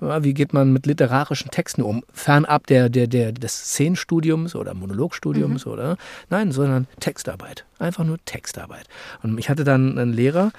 [0.00, 2.04] ja, wie geht man mit literarischen Texten um?
[2.12, 5.96] Fernab der, der, der, des Szenenstudiums oder Monologstudiums oder,
[6.28, 7.64] nein, sondern Textarbeit.
[7.78, 8.86] Einfach nur Textarbeit.
[9.22, 10.52] Und ich hatte dann einen Lehrer,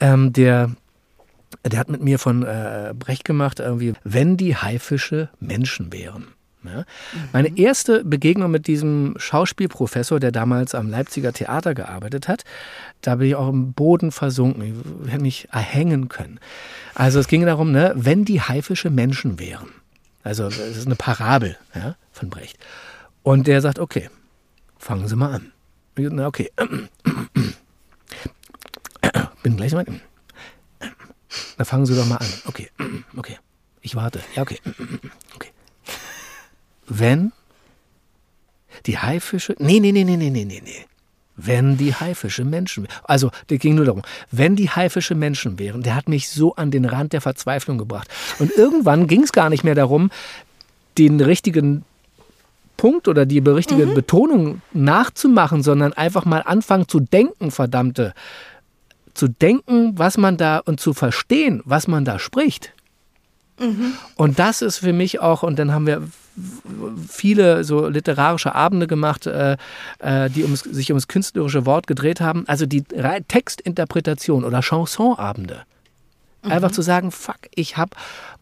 [0.00, 0.72] ähm, der,
[1.64, 6.26] der hat mit mir von äh, Brecht gemacht, irgendwie, wenn die Haifische Menschen wären.
[6.64, 6.84] Ja.
[7.32, 12.44] Meine erste Begegnung mit diesem Schauspielprofessor, der damals am Leipziger Theater gearbeitet hat,
[13.00, 14.62] da bin ich auch im Boden versunken.
[15.04, 16.38] Ich hätte mich erhängen können.
[16.94, 19.68] Also es ging darum, ne, wenn die Haifische Menschen wären.
[20.22, 22.58] Also das ist eine Parabel ja, von Brecht.
[23.22, 24.08] Und der sagt, okay,
[24.78, 25.52] fangen Sie mal an.
[25.96, 26.50] Ich, na, okay.
[29.42, 29.84] Bin gleich mal.
[31.58, 32.32] Na, fangen Sie doch mal an.
[32.44, 32.70] Okay,
[33.16, 33.38] okay.
[33.80, 34.20] Ich warte.
[34.36, 34.60] Ja, okay.
[35.34, 35.50] Okay
[36.98, 37.32] wenn
[38.86, 39.54] die Haifische.
[39.58, 40.86] Nee, nee, nee, nee, nee, nee, nee, nee.
[41.36, 42.86] Wenn die Haifische Menschen.
[43.04, 46.70] Also, der ging nur darum, wenn die Haifische Menschen wären, der hat mich so an
[46.70, 48.08] den Rand der Verzweiflung gebracht.
[48.38, 50.10] Und irgendwann ging es gar nicht mehr darum,
[50.98, 51.84] den richtigen
[52.76, 53.94] Punkt oder die richtige mhm.
[53.94, 58.12] Betonung nachzumachen, sondern einfach mal anfangen zu denken, verdammte.
[59.14, 62.72] Zu denken, was man da und zu verstehen, was man da spricht.
[63.58, 63.94] Mhm.
[64.16, 66.02] Und das ist für mich auch, und dann haben wir
[67.08, 69.56] viele so literarische Abende gemacht, äh,
[70.30, 72.44] die ums, sich ums künstlerische Wort gedreht haben.
[72.46, 75.62] Also die Textinterpretation oder Chansonabende.
[76.42, 76.52] Mhm.
[76.52, 77.90] Einfach zu sagen, fuck, ich habe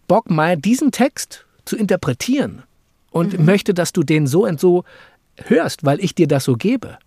[0.07, 2.63] Bock mal diesen Text zu interpretieren
[3.11, 3.45] und mhm.
[3.45, 4.85] möchte, dass du den so und so
[5.45, 6.99] hörst, weil ich dir das so gebe.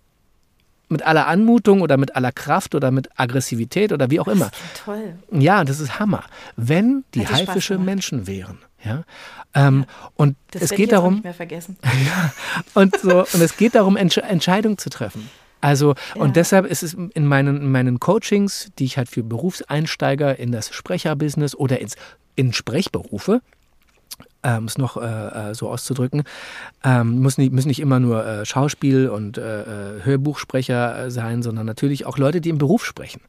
[0.88, 4.50] Mit aller Anmutung oder mit aller Kraft oder mit Aggressivität oder wie auch immer.
[4.50, 5.14] Das toll.
[5.30, 6.24] Ja, das ist Hammer.
[6.56, 8.58] Wenn die haifische Menschen wären.
[8.84, 9.04] Ja,
[9.54, 11.14] ähm, und das es geht darum.
[11.14, 11.76] Nicht mehr vergessen.
[12.06, 12.32] ja,
[12.74, 15.30] und so und es geht darum, Entsch Entscheidungen zu treffen.
[15.60, 16.20] Also ja.
[16.20, 20.52] und deshalb ist es in meinen, in meinen Coachings, die ich halt für Berufseinsteiger in
[20.52, 21.96] das Sprecherbusiness oder ins
[22.36, 23.40] in Sprechberufe
[24.44, 26.22] äh, um es noch äh, äh, so auszudrücken.
[26.84, 29.64] Ähm, muss nicht, müssen nicht immer nur äh, Schauspiel- und äh,
[30.02, 33.22] Hörbuchsprecher sein, sondern natürlich auch Leute, die im Beruf sprechen.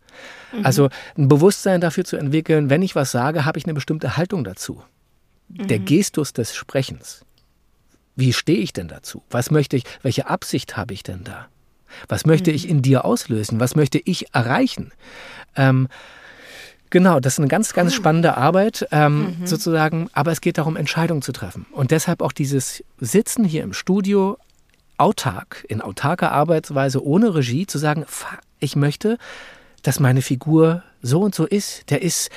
[0.53, 0.65] Mhm.
[0.65, 4.43] Also ein Bewusstsein dafür zu entwickeln, wenn ich was sage, habe ich eine bestimmte Haltung
[4.43, 4.83] dazu.
[5.47, 5.67] Mhm.
[5.67, 7.25] Der Gestus des Sprechens.
[8.15, 9.23] Wie stehe ich denn dazu?
[9.29, 11.47] Was möchte ich, welche Absicht habe ich denn da?
[12.07, 12.55] Was möchte mhm.
[12.55, 13.59] ich in dir auslösen?
[13.59, 14.91] Was möchte ich erreichen?
[15.55, 15.87] Ähm,
[16.91, 19.47] Genau, das ist eine ganz, ganz spannende Arbeit ähm, mhm.
[19.47, 21.65] sozusagen, aber es geht darum, Entscheidungen zu treffen.
[21.71, 24.37] Und deshalb auch dieses Sitzen hier im Studio
[24.97, 28.05] autark, in autarker Arbeitsweise, ohne Regie, zu sagen,
[28.59, 29.17] ich möchte,
[29.81, 31.89] dass meine Figur so und so ist.
[31.89, 32.29] Der ist,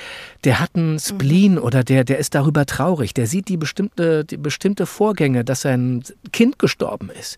[0.43, 1.59] der hat einen Spleen mhm.
[1.59, 3.13] oder der, der ist darüber traurig.
[3.13, 7.37] Der sieht die bestimmte, die bestimmte Vorgänge, dass sein Kind gestorben ist.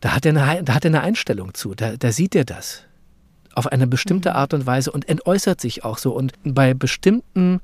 [0.00, 1.74] Da hat er eine, da hat er eine Einstellung zu.
[1.74, 2.82] Da, da sieht er das
[3.54, 4.36] auf eine bestimmte mhm.
[4.36, 6.12] Art und Weise und entäußert sich auch so.
[6.12, 7.60] Und bei bestimmten,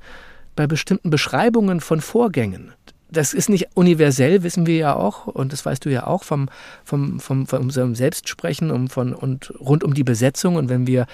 [0.55, 2.73] bei bestimmten Beschreibungen von Vorgängen,
[3.11, 6.49] das ist nicht universell, wissen wir ja auch, und das weißt du ja auch vom,
[6.85, 10.55] vom, vom, von unserem Selbstsprechen und, von, und rund um die Besetzung.
[10.55, 11.05] Und wenn wir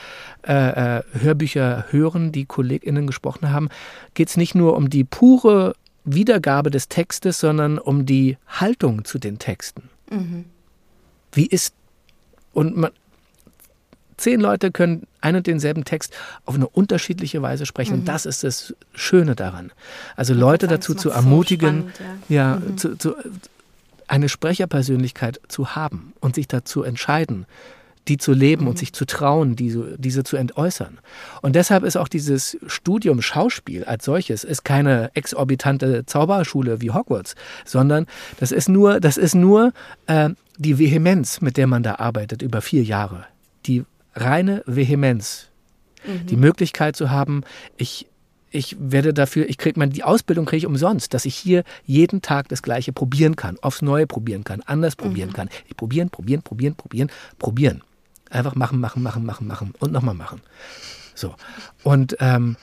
[0.47, 3.69] äh, äh Hörbücher hören, die KollegInnen gesprochen haben,
[4.13, 5.75] geht es nicht nur um die pure
[6.05, 9.89] Wiedergabe des Textes, sondern um die Haltung zu den Texten.
[10.11, 10.45] Mhm.
[11.33, 11.73] Wie ist,
[12.53, 12.91] und man,
[14.17, 16.13] Zehn Leute können einen und denselben Text
[16.45, 17.93] auf eine unterschiedliche Weise sprechen.
[17.93, 17.99] Mhm.
[17.99, 19.71] Und das ist das Schöne daran.
[20.15, 22.77] Also Leute dazu zu ermutigen, so spannend, ja, ja mhm.
[22.77, 23.15] zu, zu,
[24.07, 27.45] eine Sprecherpersönlichkeit zu haben und sich dazu entscheiden,
[28.07, 28.69] die zu leben mhm.
[28.69, 30.99] und sich zu trauen, diese, diese zu entäußern.
[31.41, 37.35] Und deshalb ist auch dieses Studium Schauspiel als solches ist keine exorbitante Zauberschule wie Hogwarts,
[37.65, 38.07] sondern
[38.39, 39.73] das ist nur, das ist nur
[40.07, 43.25] äh, die Vehemenz, mit der man da arbeitet über vier Jahre.
[43.65, 43.83] Die
[44.17, 45.47] reine Vehemenz.
[46.05, 46.25] Mhm.
[46.27, 47.43] Die Möglichkeit zu haben,
[47.77, 48.07] ich,
[48.51, 52.21] ich werde dafür, ich kriege meine, die Ausbildung kriege ich umsonst, dass ich hier jeden
[52.21, 55.33] Tag das Gleiche probieren kann, aufs Neue probieren kann, anders probieren mhm.
[55.33, 55.49] kann.
[55.67, 57.83] Ich probieren, probieren, probieren, probieren, probieren.
[58.29, 60.41] Einfach machen, machen, machen, machen, machen und nochmal machen.
[61.15, 61.35] So.
[61.83, 62.57] Und ähm,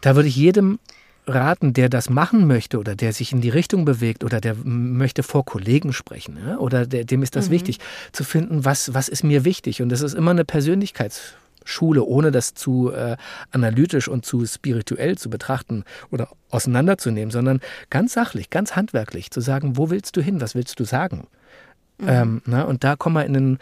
[0.00, 0.78] da würde ich jedem
[1.26, 5.22] raten, der das machen möchte oder der sich in die Richtung bewegt oder der möchte
[5.22, 6.58] vor Kollegen sprechen ja?
[6.58, 7.52] oder der, dem ist das mhm.
[7.52, 7.78] wichtig,
[8.12, 9.80] zu finden, was, was ist mir wichtig.
[9.80, 13.16] Und das ist immer eine Persönlichkeitsschule, ohne das zu äh,
[13.50, 17.60] analytisch und zu spirituell zu betrachten oder auseinanderzunehmen, sondern
[17.90, 21.26] ganz sachlich, ganz handwerklich zu sagen, wo willst du hin, was willst du sagen?
[21.98, 22.08] Mhm.
[22.08, 23.58] Ähm, na, und da komm mal in den,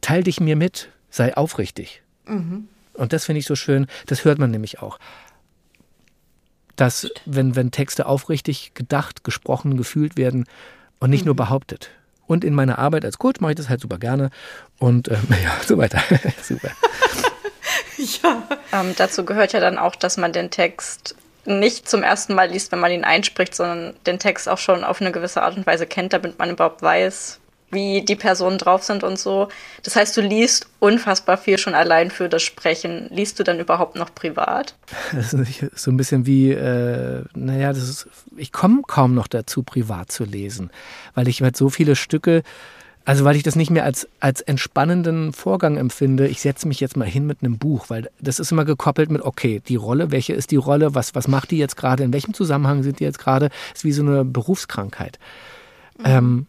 [0.00, 2.02] teil dich mir mit, sei aufrichtig.
[2.26, 2.68] Mhm.
[2.94, 4.98] Und das finde ich so schön, das hört man nämlich auch
[6.80, 10.46] dass, wenn, wenn Texte aufrichtig gedacht, gesprochen, gefühlt werden
[10.98, 11.26] und nicht mhm.
[11.26, 11.90] nur behauptet.
[12.26, 14.30] Und in meiner Arbeit als Coach mache ich das halt super gerne
[14.78, 16.00] und ähm, ja, so weiter.
[16.42, 16.70] super.
[18.22, 18.42] ja.
[18.72, 22.72] Ähm, dazu gehört ja dann auch, dass man den Text nicht zum ersten Mal liest,
[22.72, 25.86] wenn man ihn einspricht, sondern den Text auch schon auf eine gewisse Art und Weise
[25.86, 27.39] kennt, damit man überhaupt weiß,
[27.70, 29.48] wie die Personen drauf sind und so.
[29.82, 33.08] Das heißt, du liest unfassbar viel schon allein für das Sprechen.
[33.10, 34.74] Liest du dann überhaupt noch privat?
[35.12, 39.62] Das ist so ein bisschen wie, äh, naja, das ist, ich komme kaum noch dazu,
[39.62, 40.70] privat zu lesen,
[41.14, 42.42] weil ich halt so viele Stücke,
[43.04, 46.96] also weil ich das nicht mehr als, als entspannenden Vorgang empfinde, ich setze mich jetzt
[46.96, 50.32] mal hin mit einem Buch, weil das ist immer gekoppelt mit, okay, die Rolle, welche
[50.32, 53.18] ist die Rolle, was, was macht die jetzt gerade, in welchem Zusammenhang sind die jetzt
[53.18, 55.18] gerade, ist wie so eine Berufskrankheit.
[55.98, 56.04] Mhm.
[56.06, 56.46] Ähm,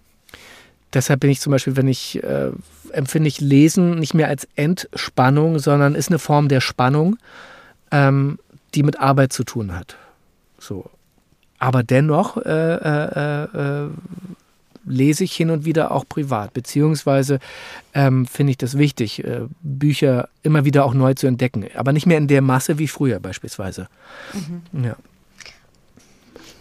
[0.93, 2.51] Deshalb bin ich zum Beispiel, wenn ich äh,
[2.91, 7.17] empfinde ich Lesen nicht mehr als Entspannung, sondern ist eine Form der Spannung,
[7.91, 8.39] ähm,
[8.73, 9.95] die mit Arbeit zu tun hat.
[10.59, 10.89] So.
[11.59, 13.89] Aber dennoch äh, äh, äh,
[14.85, 17.39] lese ich hin und wieder auch privat, beziehungsweise
[17.93, 22.07] ähm, finde ich das wichtig, äh, Bücher immer wieder auch neu zu entdecken, aber nicht
[22.07, 23.87] mehr in der Masse wie früher beispielsweise.
[24.33, 24.83] Mhm.
[24.85, 24.95] Ja.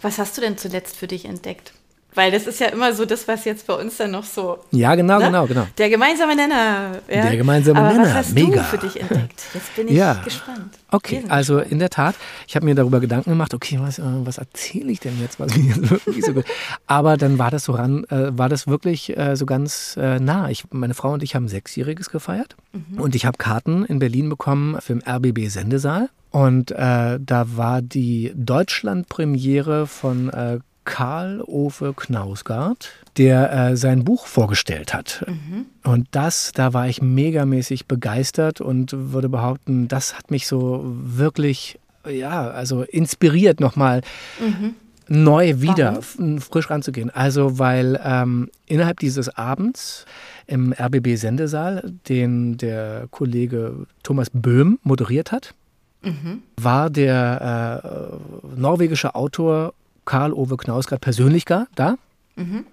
[0.01, 1.73] Was hast du denn zuletzt für dich entdeckt?
[2.13, 4.59] Weil das ist ja immer so das, was jetzt bei uns dann noch so.
[4.71, 5.25] Ja, genau, ne?
[5.25, 5.67] genau, genau.
[5.77, 6.99] Der gemeinsame Nenner.
[7.07, 7.21] Ja?
[7.23, 8.03] Der gemeinsame Aber Nenner.
[8.03, 8.57] Was hast Mega.
[8.57, 9.41] du für dich entdeckt?
[9.53, 10.15] Jetzt bin ich ja.
[10.23, 10.77] gespannt.
[10.89, 12.15] Okay, also in der Tat,
[12.47, 15.55] ich habe mir darüber Gedanken gemacht, okay, was, äh, was erzähle ich denn jetzt, was
[15.55, 16.43] mir jetzt wirklich so gut.
[16.85, 20.49] Aber dann war das so ran, äh, war das wirklich äh, so ganz äh, nah.
[20.49, 22.99] Ich, meine Frau und ich haben Sechsjähriges gefeiert mhm.
[22.99, 26.09] und ich habe Karten in Berlin bekommen für den RBB Sendesaal.
[26.31, 34.25] Und äh, da war die Deutschlandpremiere von äh, Karl Ove Knausgard, der äh, sein Buch
[34.25, 35.23] vorgestellt hat.
[35.27, 35.65] Mhm.
[35.83, 41.79] Und das, da war ich megamäßig begeistert und würde behaupten, das hat mich so wirklich,
[42.09, 44.01] ja, also inspiriert nochmal.
[44.39, 44.75] Mhm.
[45.07, 46.39] neu wieder Warum?
[46.39, 47.09] frisch ranzugehen.
[47.09, 50.05] Also weil ähm, innerhalb dieses Abends
[50.47, 55.53] im RBB Sendesaal, den der Kollege Thomas Böhm moderiert hat,
[56.01, 56.43] mhm.
[56.55, 59.73] war der äh, norwegische Autor
[60.05, 61.95] Karl-Ove Knausgard persönlich da.
[62.35, 62.65] Mhm.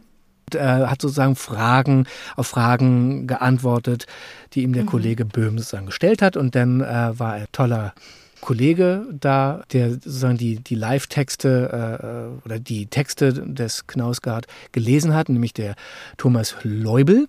[0.55, 2.07] Er hat sozusagen Fragen
[2.37, 4.07] auf Fragen geantwortet,
[4.55, 4.89] die ihm der mhm.
[4.89, 6.37] Kollege Böhm sozusagen gestellt hat.
[6.37, 7.93] Und dann äh, war er toller
[8.41, 15.29] Kollege da, der sozusagen die, die Live-Texte äh, oder die Texte des Knausgard gelesen hat,
[15.29, 15.75] nämlich der
[16.17, 17.29] Thomas Leubel.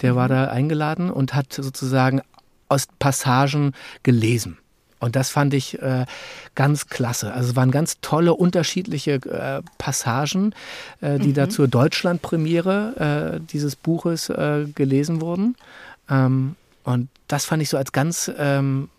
[0.00, 0.32] Der war mhm.
[0.32, 2.20] da eingeladen und hat sozusagen
[2.68, 3.72] aus Passagen
[4.02, 4.58] gelesen.
[5.02, 6.06] Und das fand ich äh,
[6.54, 7.32] ganz klasse.
[7.32, 10.54] Also es waren ganz tolle, unterschiedliche äh, Passagen,
[11.00, 11.34] äh, die mhm.
[11.34, 15.56] da zur Deutschlandpremiere äh, dieses Buches äh, gelesen wurden.
[16.08, 18.90] Ähm, und das fand ich so als ganz, ähm,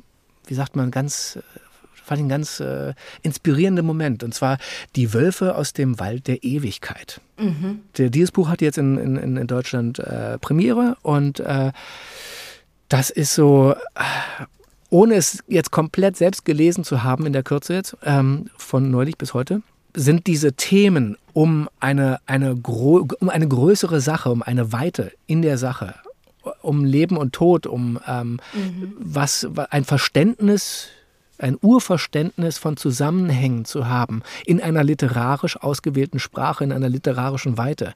[0.45, 1.39] wie sagt man, ganz
[2.03, 4.23] fand ich einen ganz äh, inspirierenden Moment.
[4.23, 4.57] Und zwar
[4.97, 7.21] Die Wölfe aus dem Wald der Ewigkeit.
[7.37, 7.79] Mhm.
[7.97, 11.71] Der, dieses Buch hat jetzt in, in, in Deutschland äh, Premiere und äh,
[12.89, 13.73] das ist so
[14.93, 19.17] ohne es jetzt komplett selbst gelesen zu haben in der Kürze jetzt, ähm, von neulich
[19.17, 19.63] bis heute,
[19.95, 25.57] sind diese Themen um eine, eine, um eine größere Sache, um eine Weite in der
[25.57, 25.95] Sache,
[26.61, 28.93] um Leben und Tod, um ähm, mhm.
[28.99, 30.89] was ein Verständnis,
[31.39, 37.95] ein Urverständnis von Zusammenhängen zu haben in einer literarisch ausgewählten Sprache, in einer literarischen Weite.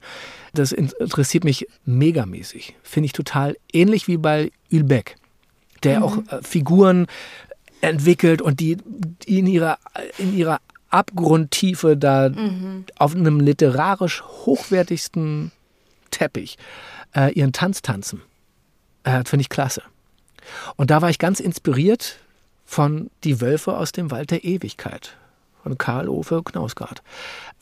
[0.52, 2.74] Das interessiert mich megamäßig.
[2.82, 5.14] Finde ich total ähnlich wie bei Ülbeck
[5.84, 6.02] der mhm.
[6.02, 7.06] auch äh, Figuren
[7.80, 8.76] entwickelt und die,
[9.26, 9.78] die in ihrer,
[10.18, 10.60] in ihrer
[10.90, 12.84] Abgrundtiefe da mhm.
[12.96, 15.52] auf einem literarisch hochwertigsten
[16.10, 16.58] Teppich
[17.14, 18.22] äh, ihren Tanz tanzen.
[19.04, 19.82] Äh, Finde ich klasse.
[20.76, 22.18] Und da war ich ganz inspiriert
[22.64, 25.16] von Die Wölfe aus dem Wald der Ewigkeit
[25.68, 27.02] von Karl-Ove Knausgard.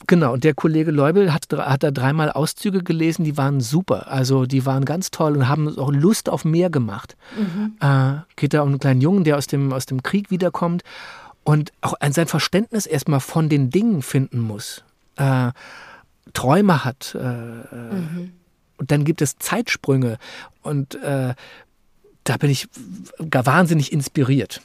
[0.07, 4.07] Genau, und der Kollege Leubel hat, hat da dreimal Auszüge gelesen, die waren super.
[4.09, 7.17] Also die waren ganz toll und haben auch Lust auf mehr gemacht.
[7.37, 7.75] Mhm.
[7.79, 10.83] Äh, geht da um einen kleinen Jungen, der aus dem, aus dem Krieg wiederkommt
[11.43, 14.83] und auch sein Verständnis erstmal von den Dingen finden muss.
[15.17, 15.51] Äh,
[16.33, 17.15] Träume hat.
[17.15, 18.31] Äh, mhm.
[18.77, 20.17] Und dann gibt es Zeitsprünge.
[20.61, 21.33] Und äh,
[22.23, 22.67] da bin ich
[23.29, 24.61] gar wahnsinnig inspiriert.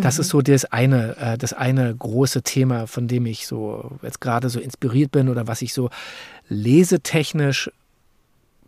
[0.00, 0.30] Das ist mhm.
[0.30, 4.60] so das eine, äh, das eine große Thema, von dem ich so jetzt gerade so
[4.60, 5.90] inspiriert bin oder was ich so
[6.48, 7.70] lesetechnisch,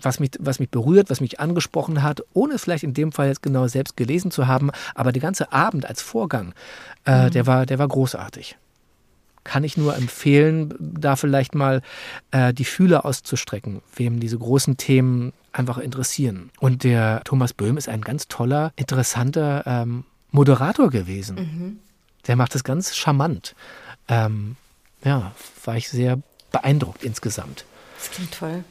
[0.01, 3.29] was mich, was mich berührt, was mich angesprochen hat, ohne es vielleicht in dem Fall
[3.29, 6.55] jetzt genau selbst gelesen zu haben, aber der ganze Abend als Vorgang,
[7.05, 7.31] äh, mhm.
[7.31, 8.57] der, war, der war großartig.
[9.45, 11.83] Kann ich nur empfehlen, da vielleicht mal
[12.31, 16.51] äh, die Fühler auszustrecken, wem diese großen Themen einfach interessieren.
[16.61, 21.37] Und der Thomas Böhm ist ein ganz toller, interessanter ähm, Moderator gewesen.
[21.37, 21.79] Mhm.
[22.27, 23.55] Der macht das ganz charmant.
[24.09, 24.57] Ähm,
[25.05, 25.33] ja,
[25.65, 26.19] war ich sehr
[26.51, 27.65] beeindruckt insgesamt.
[27.99, 28.65] Das klingt toll.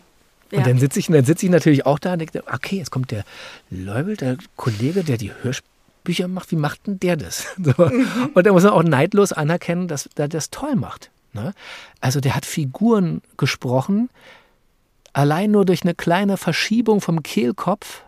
[0.52, 0.60] Ja.
[0.60, 3.26] Und dann sitze ich, sitz ich natürlich auch da und denke, okay, jetzt kommt der
[3.70, 6.52] Leubel, der Kollege, der die Hörbücher macht.
[6.52, 7.46] Wie macht denn der das?
[7.58, 7.74] So.
[7.86, 8.32] Mhm.
[8.34, 11.12] Und da muss man auch neidlos anerkennen, dass er das toll macht.
[11.34, 11.54] Ne?
[12.00, 14.10] Also der hat Figuren gesprochen,
[15.14, 18.04] allein nur durch eine kleine Verschiebung vom Kehlkopf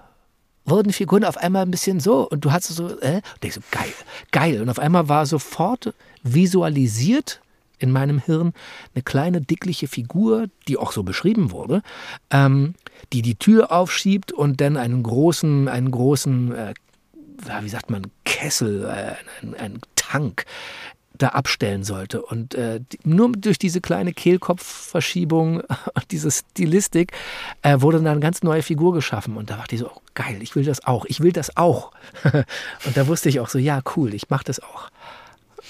[0.69, 3.61] wurden Figuren auf einmal ein bisschen so und du hast so, äh, und ich so,
[3.71, 3.93] geil,
[4.31, 4.61] geil.
[4.61, 5.93] Und auf einmal war sofort
[6.23, 7.41] visualisiert
[7.79, 8.53] in meinem Hirn
[8.93, 11.81] eine kleine dickliche Figur, die auch so beschrieben wurde,
[12.29, 12.75] ähm,
[13.13, 16.73] die die Tür aufschiebt und dann einen großen, einen großen, äh,
[17.61, 20.45] wie sagt man, Kessel, äh, einen, einen Tank
[21.19, 22.21] da abstellen sollte.
[22.21, 25.61] Und äh, nur durch diese kleine Kehlkopfverschiebung,
[26.11, 27.11] diese Stilistik,
[27.61, 29.37] äh, wurde dann eine ganz neue Figur geschaffen.
[29.37, 31.91] Und da dachte ich so, oh, geil, ich will das auch, ich will das auch.
[32.85, 34.89] und da wusste ich auch so, ja, cool, ich mache das auch.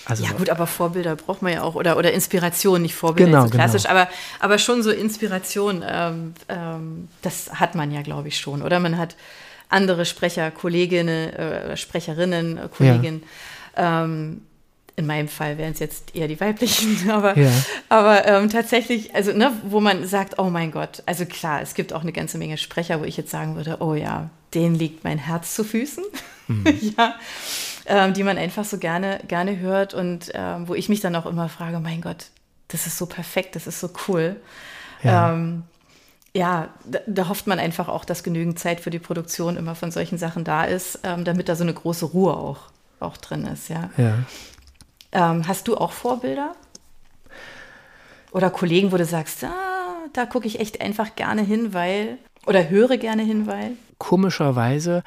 [0.05, 3.43] Also ja gut, aber Vorbilder braucht man ja auch oder, oder Inspiration, nicht Vorbilder genau,
[3.43, 3.95] so klassisch, genau.
[3.95, 8.61] aber, aber schon so Inspiration, ähm, ähm, das hat man ja, glaube ich, schon.
[8.61, 9.15] Oder man hat
[9.67, 13.23] andere Sprecher, Kolleginnen, äh, Sprecherinnen, Kolleginnen,
[13.77, 14.03] ja.
[14.03, 14.41] ähm,
[14.99, 17.51] in meinem Fall wären es jetzt eher die weiblichen, aber, ja.
[17.87, 21.93] aber ähm, tatsächlich, also ne, wo man sagt, oh mein Gott, also klar, es gibt
[21.93, 25.17] auch eine ganze Menge Sprecher, wo ich jetzt sagen würde, oh ja, denen liegt mein
[25.17, 26.03] Herz zu Füßen,
[26.47, 26.65] mhm.
[26.97, 27.15] ja,
[27.85, 31.25] ähm, die man einfach so gerne, gerne hört und ähm, wo ich mich dann auch
[31.25, 32.27] immer frage, mein Gott,
[32.67, 34.35] das ist so perfekt, das ist so cool.
[35.01, 35.31] Ja.
[35.31, 35.63] Ähm,
[36.33, 39.91] ja, da, da, hofft man einfach auch, dass genügend Zeit für die Produktion immer von
[39.91, 42.59] solchen Sachen da ist, ähm, damit da so eine große Ruhe auch,
[42.99, 43.89] auch drin ist, ja.
[43.97, 44.19] ja.
[45.11, 46.55] Ähm, hast du auch Vorbilder?
[48.31, 49.53] Oder Kollegen, wo du sagst, ah,
[50.13, 53.71] da gucke ich echt einfach gerne hin, weil, oder höre gerne hin, weil?
[53.97, 55.03] Komischerweise,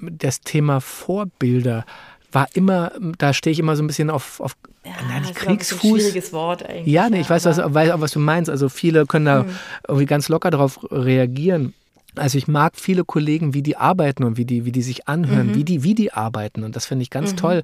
[0.00, 1.84] das Thema Vorbilder
[2.32, 5.82] war immer, da stehe ich immer so ein bisschen auf, auf ja, na, nicht Kriegsfuß.
[5.82, 6.92] Ein schwieriges Wort eigentlich.
[6.92, 8.50] Ja, nee, ich weiß, was, weiß auch, was du meinst.
[8.50, 9.56] Also viele können da hm.
[9.88, 11.74] irgendwie ganz locker darauf reagieren.
[12.14, 15.48] Also ich mag viele Kollegen, wie die arbeiten und wie die, wie die sich anhören,
[15.48, 15.54] mhm.
[15.54, 16.64] wie, die, wie die arbeiten.
[16.64, 17.36] Und das finde ich ganz mhm.
[17.36, 17.62] toll.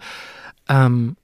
[0.69, 1.17] Ähm,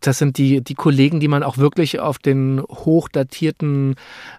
[0.00, 3.96] das sind die, die Kollegen, die man auch wirklich auf den hochdatierten,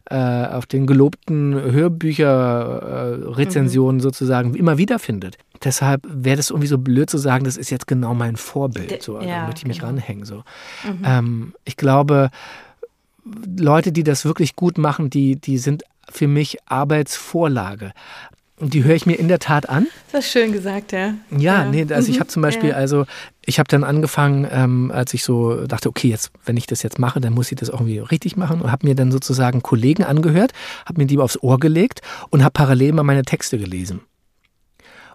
[0.10, 4.03] äh, auf den gelobten Hörbücher-Rezensionen äh, mhm.
[4.03, 5.38] sozusagen immer wieder findet.
[5.64, 9.03] Deshalb wäre das irgendwie so blöd zu sagen, das ist jetzt genau mein Vorbild.
[9.03, 9.89] So, ja, da möchte ich mich genau.
[9.89, 10.24] ranhängen.
[10.24, 10.43] So.
[10.86, 11.01] Mhm.
[11.03, 12.30] Ähm, ich glaube,
[13.57, 17.91] Leute, die das wirklich gut machen, die, die sind für mich Arbeitsvorlage.
[18.60, 19.88] Und die höre ich mir in der Tat an.
[20.12, 21.14] Das ist schön gesagt, ja.
[21.32, 21.66] Ja, ja.
[21.66, 22.20] nee, also ich mhm.
[22.20, 22.76] habe zum Beispiel, ja.
[22.76, 23.05] also
[23.45, 26.99] ich habe dann angefangen, ähm, als ich so dachte, okay, jetzt, wenn ich das jetzt
[26.99, 30.03] mache, dann muss ich das auch irgendwie richtig machen und habe mir dann sozusagen Kollegen
[30.03, 30.51] angehört,
[30.86, 34.01] habe mir die aufs Ohr gelegt und habe parallel mal meine Texte gelesen.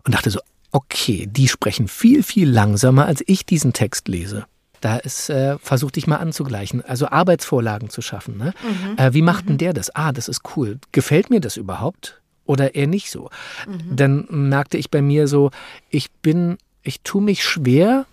[0.05, 0.41] Und dachte so,
[0.73, 4.47] okay, die sprechen viel, viel langsamer, als ich diesen Text lese.
[4.81, 6.83] Da ist, äh, versuch dich mal anzugleichen.
[6.83, 8.37] Also Arbeitsvorlagen zu schaffen.
[8.37, 8.53] Ne?
[8.63, 8.99] Mhm.
[8.99, 9.59] Äh, wie macht denn mhm.
[9.59, 9.95] der das?
[9.95, 10.79] Ah, das ist cool.
[10.93, 12.21] Gefällt mir das überhaupt?
[12.47, 13.31] Oder eher nicht so?
[13.67, 13.97] Mhm.
[13.97, 15.51] Dann merkte ich bei mir so,
[15.89, 18.07] ich bin, ich tue mich schwer,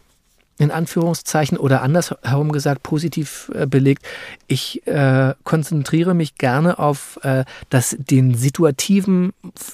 [0.62, 4.06] in Anführungszeichen oder andersherum gesagt positiv äh, belegt,
[4.48, 9.34] ich äh, konzentriere mich gerne auf äh, das, den situativen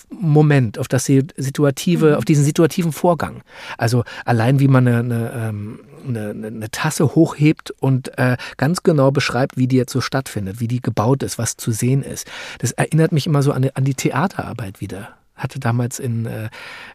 [0.10, 2.16] Moment, auf das situative, mhm.
[2.16, 3.41] auf diesen situativen Vorgang.
[3.78, 9.11] Also allein wie man eine, eine, ähm, eine, eine Tasse hochhebt und äh, ganz genau
[9.11, 12.27] beschreibt, wie die jetzt so stattfindet, wie die gebaut ist, was zu sehen ist.
[12.59, 15.09] Das erinnert mich immer so an, an die Theaterarbeit wieder.
[15.35, 16.49] Hatte damals in, äh,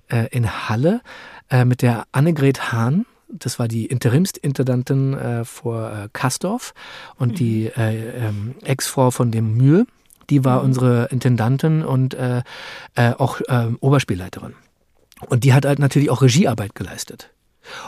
[0.08, 1.00] äh in Halle
[1.50, 6.74] äh, mit der Annegret Hahn das war die Interimsintendantin äh, vor äh, Kastorf
[7.16, 7.34] und mhm.
[7.36, 9.86] die äh, ähm, Ex-Frau von dem Mühe,
[10.30, 10.66] die war mhm.
[10.66, 12.42] unsere Intendantin und äh,
[12.94, 14.54] äh, auch äh, Oberspielleiterin.
[15.28, 17.30] Und die hat halt natürlich auch Regiearbeit geleistet.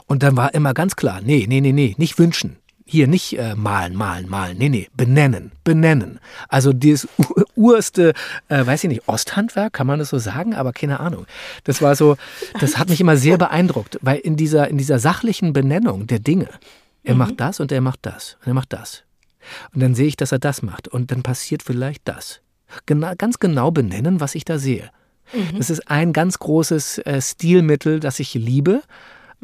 [0.07, 2.57] Und dann war immer ganz klar, nee, nee, nee, nee, nicht wünschen.
[2.87, 4.59] Hier nicht äh, malen, malen, malen.
[4.59, 6.20] Nee, nee, benennen, benennen.
[6.49, 7.09] Also dieses
[7.57, 8.12] urste,
[8.49, 11.27] äh, weiß ich nicht, Osthandwerk, kann man das so sagen, aber keine Ahnung.
[11.64, 12.16] Das war so,
[12.61, 16.49] das hat mich immer sehr beeindruckt, weil in dieser, in dieser sachlichen Benennung der Dinge,
[17.05, 17.18] er mhm.
[17.18, 19.05] macht das und er macht das und er macht das.
[19.75, 22.41] Und dann sehe ich, dass er das macht und dann passiert vielleicht das.
[22.87, 24.91] Genau, ganz genau benennen, was ich da sehe.
[25.33, 25.59] Mhm.
[25.59, 28.83] Das ist ein ganz großes äh, Stilmittel, das ich liebe.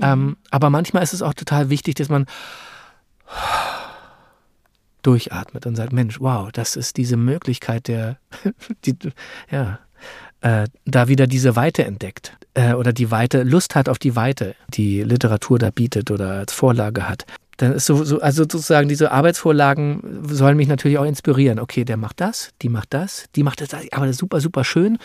[0.01, 0.07] Mhm.
[0.07, 2.27] Ähm, aber manchmal ist es auch total wichtig, dass man
[5.03, 8.19] durchatmet und sagt, Mensch, wow, das ist diese Möglichkeit der,
[8.85, 8.97] die,
[9.51, 9.79] ja,
[10.41, 14.55] äh, da wieder diese Weite entdeckt äh, oder die Weite, Lust hat auf die Weite,
[14.69, 17.25] die Literatur da bietet oder als Vorlage hat.
[17.59, 21.59] Dann ist so, so, also sozusagen diese Arbeitsvorlagen sollen mich natürlich auch inspirieren.
[21.59, 24.65] Okay, der macht das, die macht das, die macht das, aber das ist super, super
[24.65, 24.99] schön.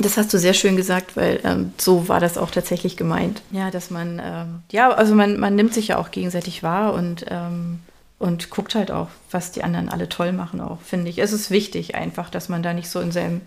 [0.00, 3.42] Das hast du sehr schön gesagt, weil ähm, so war das auch tatsächlich gemeint.
[3.50, 7.26] Ja, dass man, ähm, ja, also man, man nimmt sich ja auch gegenseitig wahr und,
[7.28, 7.80] ähm,
[8.18, 11.18] und guckt halt auch, was die anderen alle toll machen, auch, finde ich.
[11.18, 13.40] Es ist wichtig einfach, dass man da nicht so in seinem,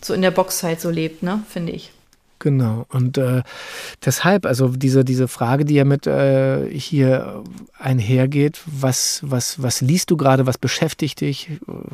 [0.00, 1.92] so in der Boxzeit so lebt, ne, finde ich.
[2.44, 2.84] Genau.
[2.90, 3.42] Und äh,
[4.04, 7.42] deshalb, also diese, diese Frage, die ja mit äh, hier
[7.78, 11.48] einhergeht, was, was, was liest du gerade, was beschäftigt dich,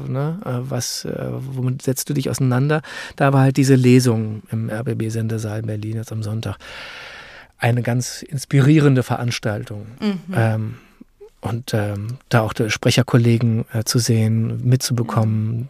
[0.09, 0.40] ne?
[0.44, 2.82] Äh, was, äh, womit setzt du dich auseinander?
[3.14, 6.57] Da war halt diese Lesung im RBB-Sendesaal Berlin jetzt am Sonntag
[7.59, 9.86] eine ganz inspirierende Veranstaltung.
[10.01, 10.34] Mhm.
[10.34, 10.74] Ähm,
[11.42, 15.68] und ähm, da auch die Sprecherkollegen äh, zu sehen, mitzubekommen,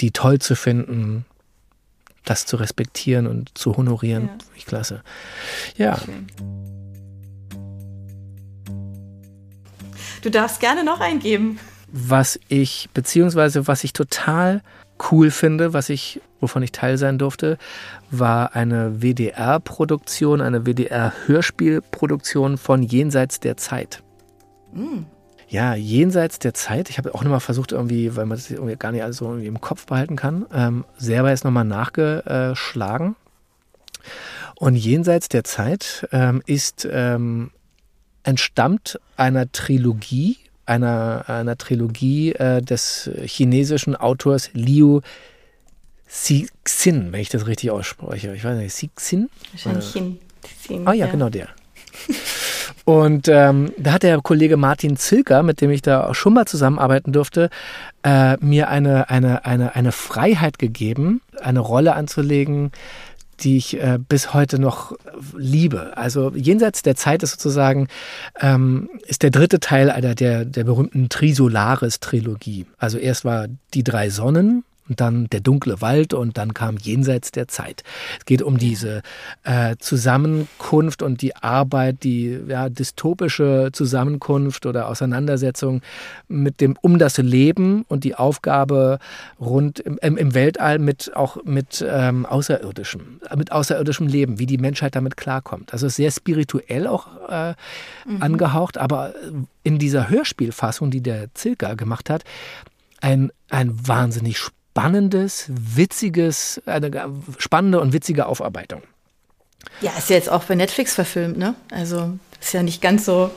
[0.00, 1.26] die toll zu finden,
[2.26, 4.24] das zu respektieren und zu honorieren.
[4.26, 4.38] Ja.
[4.54, 5.02] Ich klasse.
[5.76, 5.98] Ja.
[5.98, 6.26] Schön.
[10.22, 11.58] Du darfst gerne noch eingeben.
[11.88, 14.62] Was ich, beziehungsweise was ich total
[15.10, 17.58] cool finde, was ich, wovon ich Teil sein durfte,
[18.10, 24.02] war eine WDR-Produktion, eine WDR-Hörspielproduktion von Jenseits der Zeit.
[24.72, 25.04] Mm
[25.48, 26.90] ja, jenseits der Zeit.
[26.90, 29.46] Ich habe auch nochmal versucht, irgendwie, weil man das irgendwie gar nicht alles so irgendwie
[29.46, 33.16] im Kopf behalten kann, ähm, selber jetzt nochmal nachgeschlagen.
[34.56, 37.50] Und jenseits der Zeit ähm, ist ähm,
[38.22, 45.00] entstammt einer Trilogie, einer, einer Trilogie äh, des chinesischen Autors Liu
[46.08, 48.34] Cixin, wenn ich das richtig ausspreche.
[48.34, 49.28] Ich weiß nicht, Cixin?
[49.52, 50.16] Wahrscheinlich äh,
[50.66, 50.86] Xin.
[50.86, 51.48] Ah ja, ja, genau der.
[52.86, 56.46] Und ähm, da hat der Kollege Martin Zilker, mit dem ich da auch schon mal
[56.46, 57.50] zusammenarbeiten durfte,
[58.04, 62.70] äh, mir eine, eine, eine, eine Freiheit gegeben, eine Rolle anzulegen,
[63.40, 64.92] die ich äh, bis heute noch
[65.36, 65.96] liebe.
[65.96, 67.88] Also jenseits der Zeit ist sozusagen
[68.40, 72.66] ähm, ist der dritte Teil einer der, der berühmten Trisolaris-Trilogie.
[72.78, 77.32] Also erst war die drei Sonnen, und dann der dunkle Wald und dann kam Jenseits
[77.32, 77.82] der Zeit.
[78.18, 79.02] Es geht um diese
[79.44, 85.82] äh, Zusammenkunft und die Arbeit, die ja, dystopische Zusammenkunft oder Auseinandersetzung
[86.28, 88.98] mit dem um das Leben und die Aufgabe
[89.40, 94.94] rund im, im Weltall mit auch mit ähm, außerirdischem, mit außerirdischem Leben, wie die Menschheit
[94.94, 95.72] damit klarkommt.
[95.72, 97.54] Also sehr spirituell auch äh,
[98.06, 98.22] mhm.
[98.22, 99.14] angehaucht, aber
[99.62, 102.24] in dieser Hörspielfassung, die der Zilka gemacht hat,
[103.00, 104.56] ein, ein wahnsinnig spannendes,
[105.48, 106.90] witziges, eine
[107.38, 108.82] spannende und witzige Aufarbeitung.
[109.80, 111.54] Ja, ist ja jetzt auch bei Netflix verfilmt, ne?
[111.70, 113.30] Also ist ja nicht ganz so.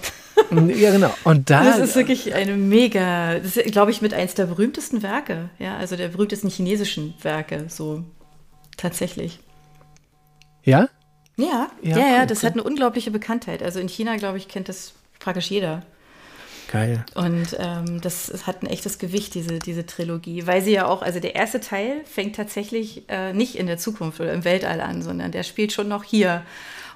[0.52, 1.14] ja, genau.
[1.24, 5.04] Und da, das ist wirklich eine mega, das ist, glaube ich, mit eins der berühmtesten
[5.04, 8.04] Werke, ja, also der berühmtesten chinesischen Werke, so
[8.78, 9.40] tatsächlich.
[10.64, 10.90] Ja?
[11.38, 12.50] Ja, ja, ja, ja das cool.
[12.50, 13.64] hat eine unglaubliche Bekanntheit.
[13.64, 15.84] Also in China, glaube ich, kennt das praktisch jeder.
[16.72, 17.04] Geil.
[17.16, 21.20] Und ähm, das hat ein echtes Gewicht, diese, diese Trilogie, weil sie ja auch, also
[21.20, 25.32] der erste Teil fängt tatsächlich äh, nicht in der Zukunft oder im Weltall an, sondern
[25.32, 26.44] der spielt schon noch hier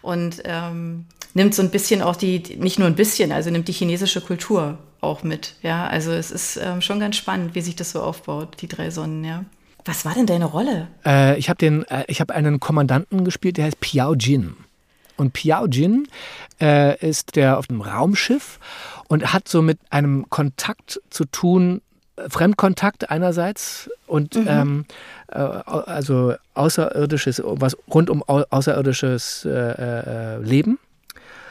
[0.03, 3.73] und ähm, nimmt so ein bisschen auch die, nicht nur ein bisschen, also nimmt die
[3.73, 5.55] chinesische Kultur auch mit.
[5.63, 8.91] Ja, also es ist ähm, schon ganz spannend, wie sich das so aufbaut, die drei
[8.91, 9.43] Sonnen, ja.
[9.85, 10.87] Was war denn deine Rolle?
[11.03, 14.55] Äh, ich habe den, äh, ich habe einen Kommandanten gespielt, der heißt Piao Jin.
[15.17, 16.07] Und Piao Jin
[16.61, 18.59] äh, ist der auf dem Raumschiff
[19.07, 21.81] und hat so mit einem Kontakt zu tun,
[22.29, 24.45] Fremdkontakt einerseits und mhm.
[24.47, 24.85] ähm,
[25.29, 30.77] äh, also außerirdisches, was rund um außerirdisches äh, äh, Leben.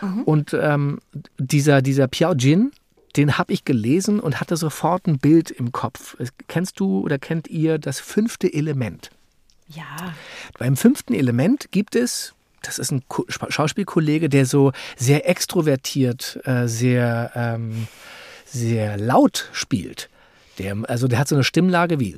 [0.00, 0.22] Mhm.
[0.22, 1.00] Und ähm,
[1.38, 2.72] dieser, dieser Piao Jin,
[3.16, 6.16] den habe ich gelesen und hatte sofort ein Bild im Kopf.
[6.48, 9.10] Kennst du oder kennt ihr das fünfte Element?
[9.68, 10.14] Ja.
[10.58, 17.32] Beim fünften Element gibt es das ist ein Schauspielkollege, der so sehr extrovertiert, äh, sehr,
[17.34, 17.86] ähm,
[18.46, 20.08] sehr laut spielt.
[20.58, 22.14] Der, also der hat so eine Stimmlage wie.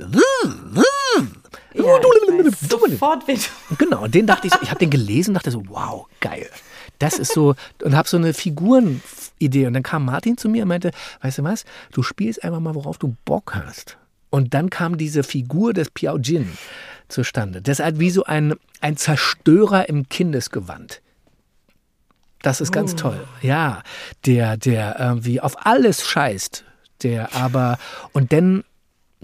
[1.74, 1.84] Ja,
[2.68, 3.24] sofort
[3.78, 6.48] Genau, und den dachte ich, ich habe den gelesen und dachte so, wow, geil.
[6.98, 9.66] Das ist so, und habe so eine Figurenidee.
[9.66, 10.90] Und dann kam Martin zu mir und meinte,
[11.22, 13.98] weißt du was, du spielst einfach mal, worauf du Bock hast.
[14.30, 16.50] Und dann kam diese Figur des Piao Jin
[17.14, 17.62] zustande.
[17.66, 21.00] Halt wie so ein, ein Zerstörer im Kindesgewand.
[22.42, 22.96] Das ist ganz oh.
[22.96, 23.24] toll.
[23.40, 23.82] Ja,
[24.26, 26.64] der, der irgendwie auf alles scheißt,
[27.02, 27.78] der aber
[28.12, 28.64] und dann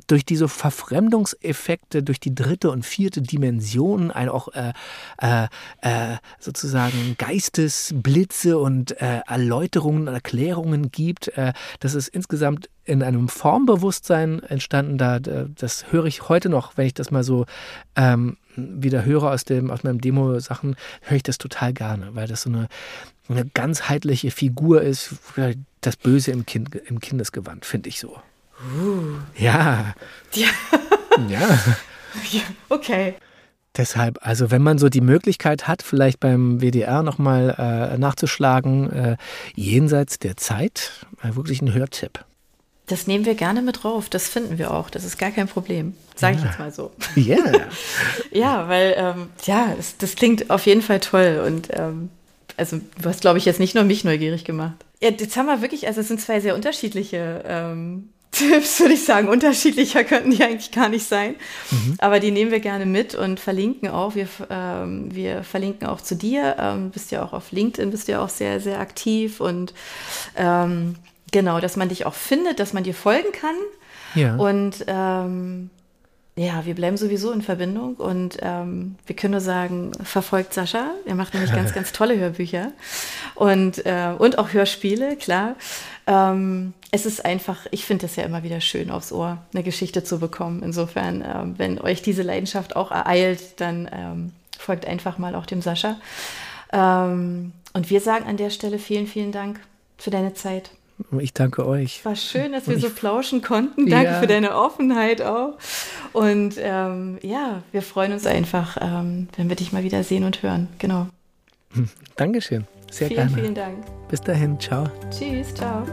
[0.07, 4.73] durch diese Verfremdungseffekte, durch die dritte und vierte Dimension, ein auch äh,
[5.21, 5.45] äh,
[5.83, 11.29] äh, sozusagen Geistesblitze und äh, Erläuterungen, Erklärungen gibt.
[11.37, 14.99] Äh, das ist insgesamt in einem Formbewusstsein entstanden.
[14.99, 17.47] Da, das höre ich heute noch, wenn ich das mal so
[17.95, 22.43] ähm, wieder höre aus, dem, aus meinem Demo-Sachen, höre ich das total gerne, weil das
[22.43, 22.69] so eine,
[23.29, 25.15] eine ganzheitliche Figur ist,
[25.83, 28.21] das Böse im, kind, im Kindesgewand, finde ich so.
[28.61, 29.17] Uh.
[29.37, 29.95] Ja.
[31.29, 31.59] Ja.
[32.31, 32.43] ja.
[32.69, 33.15] Okay.
[33.77, 39.17] Deshalb, also wenn man so die Möglichkeit hat, vielleicht beim WDR nochmal äh, nachzuschlagen, äh,
[39.55, 42.25] jenseits der Zeit, äh, wirklich ein Hörtipp.
[42.87, 45.95] Das nehmen wir gerne mit drauf, das finden wir auch, das ist gar kein Problem,
[46.17, 46.41] sage ja.
[46.41, 46.93] ich jetzt mal so.
[47.15, 47.37] Ja.
[47.37, 47.69] Yeah.
[48.33, 52.11] ja, weil, ähm, ja, es, das klingt auf jeden Fall toll und ähm,
[52.57, 54.75] also du hast, glaube ich, jetzt nicht nur mich neugierig gemacht.
[55.01, 58.11] Ja, jetzt haben wir wirklich, also es sind zwei sehr unterschiedliche ähm,
[58.41, 59.29] Tipps, würde ich sagen.
[59.29, 61.35] Unterschiedlicher könnten die eigentlich gar nicht sein.
[61.71, 61.97] Mhm.
[61.99, 64.15] Aber die nehmen wir gerne mit und verlinken auch.
[64.15, 66.57] Wir, ähm, wir verlinken auch zu dir.
[66.59, 69.41] Ähm, bist ja auch auf LinkedIn, bist ja auch sehr, sehr aktiv.
[69.41, 69.75] Und
[70.37, 70.97] ähm,
[71.31, 73.57] genau, dass man dich auch findet, dass man dir folgen kann.
[74.15, 74.37] Ja.
[74.37, 75.71] Und ähm,
[76.37, 80.93] ja, wir bleiben sowieso in Verbindung und ähm, wir können nur sagen, verfolgt Sascha.
[81.05, 82.73] Er macht nämlich ganz, ganz tolle Hörbücher
[83.35, 85.57] und, äh, und auch Hörspiele, klar.
[86.11, 90.03] Ähm, es ist einfach, ich finde es ja immer wieder schön aufs Ohr, eine Geschichte
[90.03, 90.61] zu bekommen.
[90.65, 95.63] Insofern, ähm, wenn euch diese Leidenschaft auch ereilt, dann ähm, folgt einfach mal auch dem
[95.63, 95.97] Sascha.
[96.73, 99.61] Ähm, und wir sagen an der Stelle vielen, vielen Dank
[99.99, 100.73] für deine Zeit.
[101.21, 102.05] Ich danke euch.
[102.05, 103.89] War schön, dass wir so plauschen konnten.
[103.89, 104.21] Danke ja.
[104.21, 105.59] für deine Offenheit auch.
[106.13, 110.43] Und ähm, ja, wir freuen uns einfach, ähm, wenn wir dich mal wieder sehen und
[110.43, 110.69] hören.
[110.79, 111.07] Genau.
[112.17, 112.67] Dankeschön.
[112.91, 113.35] Sehr vielen, gerne.
[113.35, 114.09] Vielen Dank.
[114.09, 114.59] Bis dahin.
[114.61, 114.91] Ciao.
[115.11, 115.55] Tschüss.
[115.55, 115.87] Ciao.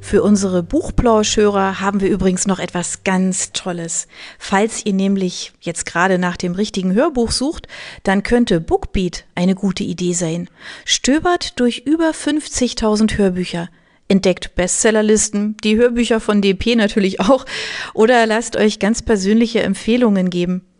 [0.00, 4.08] Für unsere Buchplauschhörer haben wir übrigens noch etwas ganz Tolles.
[4.38, 7.68] Falls ihr nämlich jetzt gerade nach dem richtigen Hörbuch sucht,
[8.04, 10.48] dann könnte Bookbeat eine gute Idee sein.
[10.86, 13.68] Stöbert durch über 50.000 Hörbücher.
[14.08, 17.44] Entdeckt Bestsellerlisten, die Hörbücher von DP natürlich auch,
[17.92, 20.67] oder lasst euch ganz persönliche Empfehlungen geben.